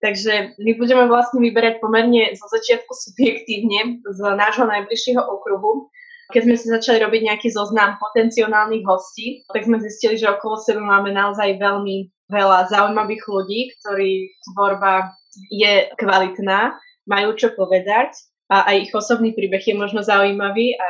Takže 0.03 0.59
my 0.59 0.71
budeme 0.75 1.07
vlastne 1.07 1.39
vyberať 1.39 1.79
pomerne 1.79 2.35
zo 2.35 2.51
začiatku 2.51 2.91
subjektívne 2.91 4.03
z 4.03 4.19
nášho 4.19 4.67
najbližšieho 4.67 5.23
okruhu. 5.23 5.87
Keď 6.35 6.41
sme 6.43 6.55
si 6.59 6.67
začali 6.67 6.99
robiť 6.99 7.21
nejaký 7.23 7.55
zoznam 7.55 7.95
potenciálnych 8.03 8.83
hostí, 8.83 9.47
tak 9.47 9.63
sme 9.63 9.79
zistili, 9.79 10.19
že 10.19 10.27
okolo 10.27 10.59
seba 10.59 10.83
máme 10.83 11.15
naozaj 11.15 11.55
veľmi 11.55 12.11
veľa 12.27 12.67
zaujímavých 12.67 13.23
ľudí, 13.31 13.59
ktorí 13.79 14.35
tvorba 14.51 15.15
je 15.49 15.89
kvalitná, 15.95 16.77
majú 17.09 17.33
čo 17.37 17.53
povedať 17.53 18.13
a 18.49 18.69
aj 18.73 18.89
ich 18.89 18.93
osobný 18.93 19.33
príbeh 19.33 19.61
je 19.61 19.75
možno 19.77 20.01
zaujímavý. 20.01 20.73
A... 20.77 20.89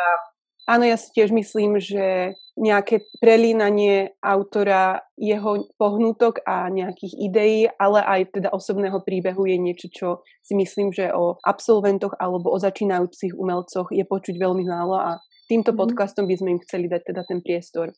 Áno, 0.69 0.87
ja 0.87 0.95
si 0.95 1.11
tiež 1.11 1.33
myslím, 1.35 1.79
že 1.81 2.35
nejaké 2.59 3.07
prelínanie 3.23 4.15
autora, 4.19 5.01
jeho 5.15 5.67
pohnutok 5.79 6.43
a 6.43 6.67
nejakých 6.67 7.13
ideí, 7.15 7.59
ale 7.79 8.03
aj 8.03 8.21
teda 8.35 8.49
osobného 8.51 8.99
príbehu 9.03 9.47
je 9.47 9.57
niečo, 9.59 9.87
čo 9.91 10.07
si 10.43 10.53
myslím, 10.59 10.91
že 10.91 11.11
o 11.15 11.39
absolventoch 11.39 12.19
alebo 12.19 12.51
o 12.51 12.57
začínajúcich 12.59 13.35
umelcoch 13.35 13.91
je 13.95 14.03
počuť 14.03 14.35
veľmi 14.35 14.67
málo 14.67 14.99
a 14.99 15.11
týmto 15.47 15.71
mm. 15.71 15.77
podcastom 15.79 16.27
by 16.27 16.35
sme 16.35 16.59
im 16.59 16.63
chceli 16.67 16.91
dať 16.91 17.01
teda 17.15 17.21
ten 17.23 17.39
priestor. 17.39 17.95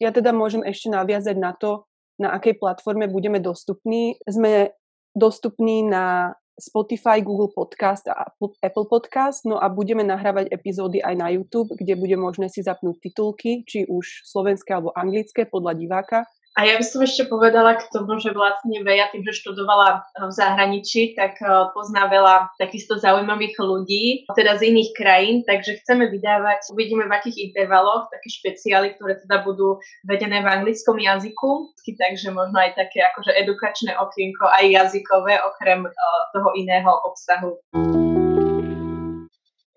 Ja 0.00 0.12
teda 0.12 0.32
môžem 0.32 0.64
ešte 0.64 0.92
naviazať 0.92 1.36
na 1.36 1.52
to, 1.56 1.88
na 2.20 2.36
akej 2.36 2.60
platforme 2.60 3.08
budeme 3.08 3.40
dostupní. 3.40 4.20
Sme 4.28 4.76
dostupný 5.14 5.82
na 5.86 6.34
Spotify, 6.60 7.24
Google 7.24 7.48
Podcast 7.48 8.04
a 8.12 8.28
Apple 8.60 8.86
Podcast. 8.86 9.48
No 9.48 9.56
a 9.56 9.72
budeme 9.72 10.04
nahrávať 10.04 10.52
epizódy 10.52 11.00
aj 11.00 11.14
na 11.16 11.32
YouTube, 11.32 11.72
kde 11.72 11.96
bude 11.96 12.16
možné 12.20 12.52
si 12.52 12.60
zapnúť 12.60 13.00
titulky, 13.00 13.64
či 13.64 13.88
už 13.88 14.28
slovenské 14.28 14.76
alebo 14.76 14.92
anglické 14.92 15.48
podľa 15.48 15.72
diváka 15.80 16.28
a 16.58 16.66
ja 16.66 16.74
by 16.74 16.82
som 16.82 16.98
ešte 17.06 17.30
povedala 17.30 17.78
k 17.78 17.86
tomu, 17.94 18.18
že 18.18 18.34
vlastne 18.34 18.82
Veja 18.82 19.06
tým, 19.14 19.22
že 19.22 19.38
študovala 19.38 20.02
eh, 20.02 20.26
v 20.26 20.32
zahraničí, 20.34 21.14
tak 21.14 21.38
eh, 21.38 21.46
pozná 21.70 22.10
veľa 22.10 22.50
takisto 22.58 22.98
zaujímavých 22.98 23.54
ľudí, 23.54 24.26
teda 24.34 24.58
z 24.58 24.74
iných 24.74 24.90
krajín, 24.98 25.36
takže 25.46 25.78
chceme 25.84 26.10
vydávať, 26.10 26.74
uvidíme 26.74 27.06
v 27.06 27.14
akých 27.14 27.38
intervaloch, 27.50 28.10
také 28.10 28.28
špeciály, 28.34 28.98
ktoré 28.98 29.22
teda 29.22 29.46
budú 29.46 29.78
vedené 30.02 30.42
v 30.42 30.50
anglickom 30.50 30.98
jazyku, 30.98 31.70
takže 31.86 32.34
možno 32.34 32.58
aj 32.58 32.74
také 32.74 33.02
akože 33.14 33.30
edukačné 33.46 33.94
okienko, 33.94 34.50
aj 34.50 34.64
jazykové, 34.74 35.38
okrem 35.38 35.86
eh, 35.86 35.92
toho 36.34 36.48
iného 36.58 36.90
obsahu. 37.06 37.62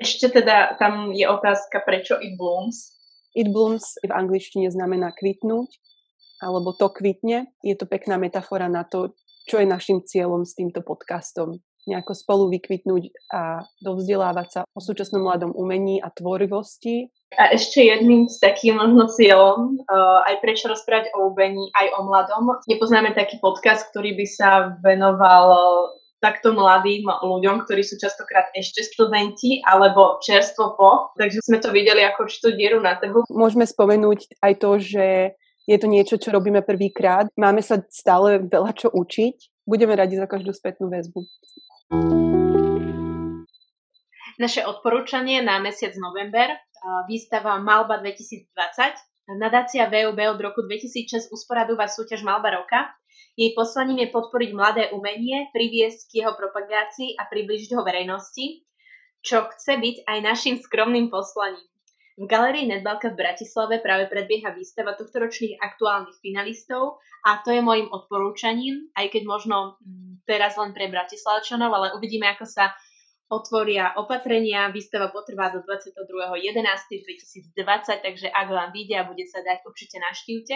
Ešte 0.02 0.42
teda 0.42 0.76
tam 0.82 1.14
je 1.14 1.30
otázka, 1.30 1.86
prečo 1.86 2.18
It 2.18 2.34
Blooms. 2.34 2.98
It 3.38 3.54
Blooms 3.54 4.02
v 4.02 4.10
angličtine 4.10 4.74
znamená 4.74 5.14
kvitnúť 5.16 5.93
alebo 6.44 6.76
to 6.76 6.92
kvitne. 6.92 7.48
Je 7.64 7.76
to 7.80 7.88
pekná 7.88 8.20
metafora 8.20 8.68
na 8.68 8.84
to, 8.84 9.16
čo 9.48 9.64
je 9.64 9.68
našim 9.68 10.04
cieľom 10.04 10.44
s 10.44 10.56
týmto 10.56 10.84
podcastom. 10.84 11.64
Nejako 11.84 12.16
spolu 12.16 12.44
vykvitnúť 12.48 13.12
a 13.36 13.68
dovzdelávať 13.84 14.48
sa 14.48 14.60
o 14.72 14.80
súčasnom 14.80 15.20
mladom 15.20 15.52
umení 15.52 16.00
a 16.00 16.08
tvorivosti. 16.08 17.12
A 17.36 17.52
ešte 17.52 17.84
jedným 17.84 18.32
z 18.32 18.40
takým 18.40 18.80
možno 18.80 19.12
cieľom, 19.12 19.84
uh, 19.84 20.24
aj 20.24 20.40
prečo 20.40 20.72
rozprávať 20.72 21.12
o 21.12 21.36
umení, 21.36 21.68
aj 21.76 21.88
o 22.00 22.08
mladom. 22.08 22.56
Nepoznáme 22.72 23.12
taký 23.12 23.36
podcast, 23.44 23.92
ktorý 23.92 24.16
by 24.16 24.26
sa 24.32 24.80
venoval 24.80 25.52
takto 26.24 26.56
mladým 26.56 27.04
ľuďom, 27.04 27.68
ktorí 27.68 27.84
sú 27.84 28.00
častokrát 28.00 28.48
ešte 28.56 28.80
študenti 28.88 29.60
alebo 29.68 30.24
čerstvo 30.24 30.80
po. 30.80 31.12
Takže 31.20 31.44
sme 31.44 31.60
to 31.60 31.76
videli 31.76 32.00
ako 32.08 32.32
určitú 32.32 32.56
dieru 32.56 32.80
na 32.80 32.96
trhu. 32.96 33.28
Môžeme 33.28 33.68
spomenúť 33.68 34.40
aj 34.40 34.54
to, 34.56 34.80
že 34.80 35.36
je 35.64 35.78
to 35.80 35.88
niečo, 35.88 36.20
čo 36.20 36.36
robíme 36.36 36.60
prvýkrát. 36.60 37.32
Máme 37.40 37.64
sa 37.64 37.80
stále 37.88 38.44
veľa 38.44 38.76
čo 38.76 38.92
učiť. 38.92 39.64
Budeme 39.64 39.96
radi 39.96 40.20
za 40.20 40.28
každú 40.28 40.52
spätnú 40.52 40.92
väzbu. 40.92 41.24
Naše 44.44 44.66
odporúčanie 44.68 45.40
na 45.40 45.64
mesiac 45.64 45.96
november, 45.96 46.52
výstava 47.08 47.56
Malba 47.64 48.04
2020. 48.04 49.40
Nadácia 49.40 49.88
VUB 49.88 50.20
od 50.20 50.40
roku 50.44 50.68
2006 50.68 51.32
usporadúva 51.32 51.88
súťaž 51.88 52.28
Malba 52.28 52.60
roka. 52.60 52.92
Jej 53.40 53.56
poslaním 53.56 54.04
je 54.04 54.10
podporiť 54.12 54.52
mladé 54.52 54.84
umenie, 54.92 55.48
priviesť 55.56 56.12
k 56.12 56.12
jeho 56.22 56.36
propagácii 56.36 57.16
a 57.16 57.24
približiť 57.32 57.72
ho 57.72 57.82
verejnosti, 57.88 58.68
čo 59.24 59.48
chce 59.48 59.80
byť 59.80 59.96
aj 60.12 60.18
našim 60.22 60.56
skromným 60.60 61.08
poslaním. 61.08 61.64
V 62.14 62.30
galerii 62.30 62.70
Nedbalka 62.70 63.10
v 63.10 63.26
Bratislave 63.26 63.82
práve 63.82 64.06
predbieha 64.06 64.54
výstava 64.54 64.94
tohtoročných 64.94 65.58
aktuálnych 65.58 66.22
finalistov 66.22 67.02
a 67.26 67.42
to 67.42 67.50
je 67.50 67.66
môjim 67.66 67.90
odporúčaním, 67.90 68.94
aj 68.94 69.10
keď 69.10 69.24
možno 69.26 69.82
mm, 69.82 70.22
teraz 70.30 70.54
len 70.54 70.78
pre 70.78 70.94
Bratislavčanov, 70.94 71.74
ale 71.74 71.98
uvidíme, 71.98 72.30
ako 72.30 72.46
sa 72.46 72.70
otvoria 73.34 73.98
opatrenia. 73.98 74.70
Výstava 74.70 75.10
potrvá 75.10 75.50
do 75.50 75.66
22.11.2020, 75.66 77.50
takže 78.06 78.30
ak 78.30 78.48
vám 78.48 78.70
vyjde 78.70 78.96
a 79.02 79.10
bude 79.10 79.26
sa 79.26 79.42
dať, 79.42 79.66
určite 79.66 79.98
naštívte. 79.98 80.56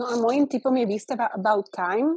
No 0.00 0.08
a 0.08 0.16
môjim 0.16 0.48
typom 0.48 0.72
je 0.72 0.88
výstava 0.88 1.28
About 1.36 1.68
Time. 1.68 2.16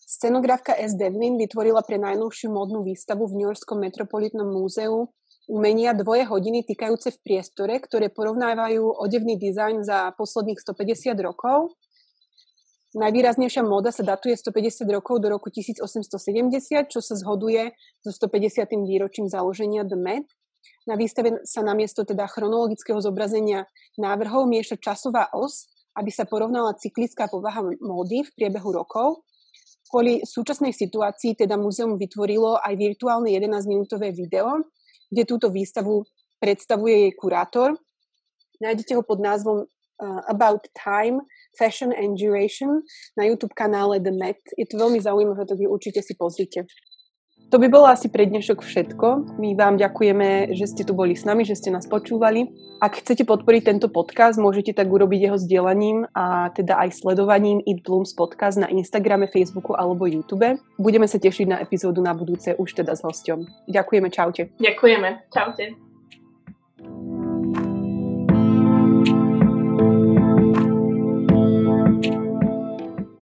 Scenografka 0.00 0.72
S. 0.80 0.96
Devlin 0.96 1.36
vytvorila 1.36 1.84
pre 1.84 2.00
najnovšiu 2.00 2.48
modnú 2.48 2.80
výstavu 2.80 3.28
v 3.28 3.36
New 3.36 3.48
Yorkskom 3.52 3.84
metropolitnom 3.84 4.48
múzeu 4.48 5.12
umenia 5.50 5.94
dvoje 5.96 6.26
hodiny 6.26 6.62
týkajúce 6.62 7.14
v 7.14 7.22
priestore, 7.22 7.78
ktoré 7.82 8.12
porovnávajú 8.12 9.02
odevný 9.02 9.38
dizajn 9.38 9.82
za 9.82 10.14
posledných 10.14 10.58
150 10.60 11.18
rokov. 11.22 11.74
Najvýraznejšia 12.92 13.64
móda 13.64 13.88
sa 13.88 14.04
datuje 14.04 14.36
150 14.36 14.84
rokov 14.92 15.24
do 15.24 15.32
roku 15.32 15.48
1870, 15.48 16.92
čo 16.92 17.00
sa 17.00 17.14
zhoduje 17.16 17.72
so 18.04 18.12
150. 18.12 18.68
výročím 18.84 19.32
založenia 19.32 19.88
The 19.88 19.96
Met. 19.96 20.28
Na 20.84 20.94
výstave 20.94 21.40
sa 21.48 21.64
namiesto 21.64 22.04
teda 22.04 22.28
chronologického 22.28 23.00
zobrazenia 23.00 23.64
návrhov 23.96 24.44
mieša 24.44 24.76
časová 24.76 25.32
os, 25.32 25.72
aby 25.96 26.12
sa 26.12 26.28
porovnala 26.28 26.76
cyklická 26.76 27.32
povaha 27.32 27.64
módy 27.80 28.28
v 28.28 28.30
priebehu 28.36 28.76
rokov. 28.76 29.24
Kvôli 29.88 30.24
súčasnej 30.24 30.72
situácii 30.72 31.36
teda 31.36 31.60
muzeum 31.60 32.00
vytvorilo 32.00 32.60
aj 32.60 32.74
virtuálne 32.76 33.28
11-minútové 33.32 34.12
video, 34.12 34.64
kde 35.12 35.28
túto 35.28 35.52
výstavu 35.52 36.08
predstavuje 36.40 37.06
jej 37.06 37.12
kurátor. 37.12 37.76
Nájdete 38.58 38.96
ho 38.96 39.04
pod 39.04 39.20
názvom 39.20 39.68
uh, 39.68 40.20
About 40.26 40.64
Time, 40.72 41.20
Fashion 41.54 41.92
and 41.92 42.16
Duration 42.16 42.80
na 43.14 43.28
YouTube 43.28 43.52
kanále 43.52 44.00
The 44.00 44.10
Met. 44.10 44.40
Je 44.56 44.64
to 44.64 44.80
veľmi 44.80 44.98
zaujímavé, 44.98 45.44
tak 45.44 45.60
určite 45.60 46.00
si 46.00 46.16
pozrite. 46.16 46.64
To 47.52 47.60
by 47.60 47.68
bolo 47.68 47.84
asi 47.84 48.08
pre 48.08 48.24
dnešok 48.24 48.64
všetko. 48.64 49.36
My 49.36 49.52
vám 49.52 49.76
ďakujeme, 49.76 50.56
že 50.56 50.64
ste 50.72 50.88
tu 50.88 50.96
boli 50.96 51.12
s 51.12 51.28
nami, 51.28 51.44
že 51.44 51.52
ste 51.52 51.68
nás 51.68 51.84
počúvali. 51.84 52.48
Ak 52.80 52.96
chcete 53.04 53.28
podporiť 53.28 53.68
tento 53.68 53.92
podcast, 53.92 54.40
môžete 54.40 54.72
tak 54.72 54.88
urobiť 54.88 55.28
jeho 55.28 55.36
sdielaním 55.36 56.08
a 56.16 56.48
teda 56.56 56.80
aj 56.80 57.04
sledovaním 57.04 57.60
It 57.68 57.84
Blooms 57.84 58.16
podcast 58.16 58.56
na 58.56 58.72
Instagrame, 58.72 59.28
Facebooku 59.28 59.76
alebo 59.76 60.08
YouTube. 60.08 60.56
Budeme 60.80 61.04
sa 61.04 61.20
tešiť 61.20 61.44
na 61.52 61.60
epizódu 61.60 62.00
na 62.00 62.16
budúce 62.16 62.56
už 62.56 62.72
teda 62.72 62.96
s 62.96 63.04
hosťom. 63.04 63.68
Ďakujeme, 63.68 64.08
čaute. 64.08 64.48
Ďakujeme, 64.56 65.28
čaute. 65.28 65.76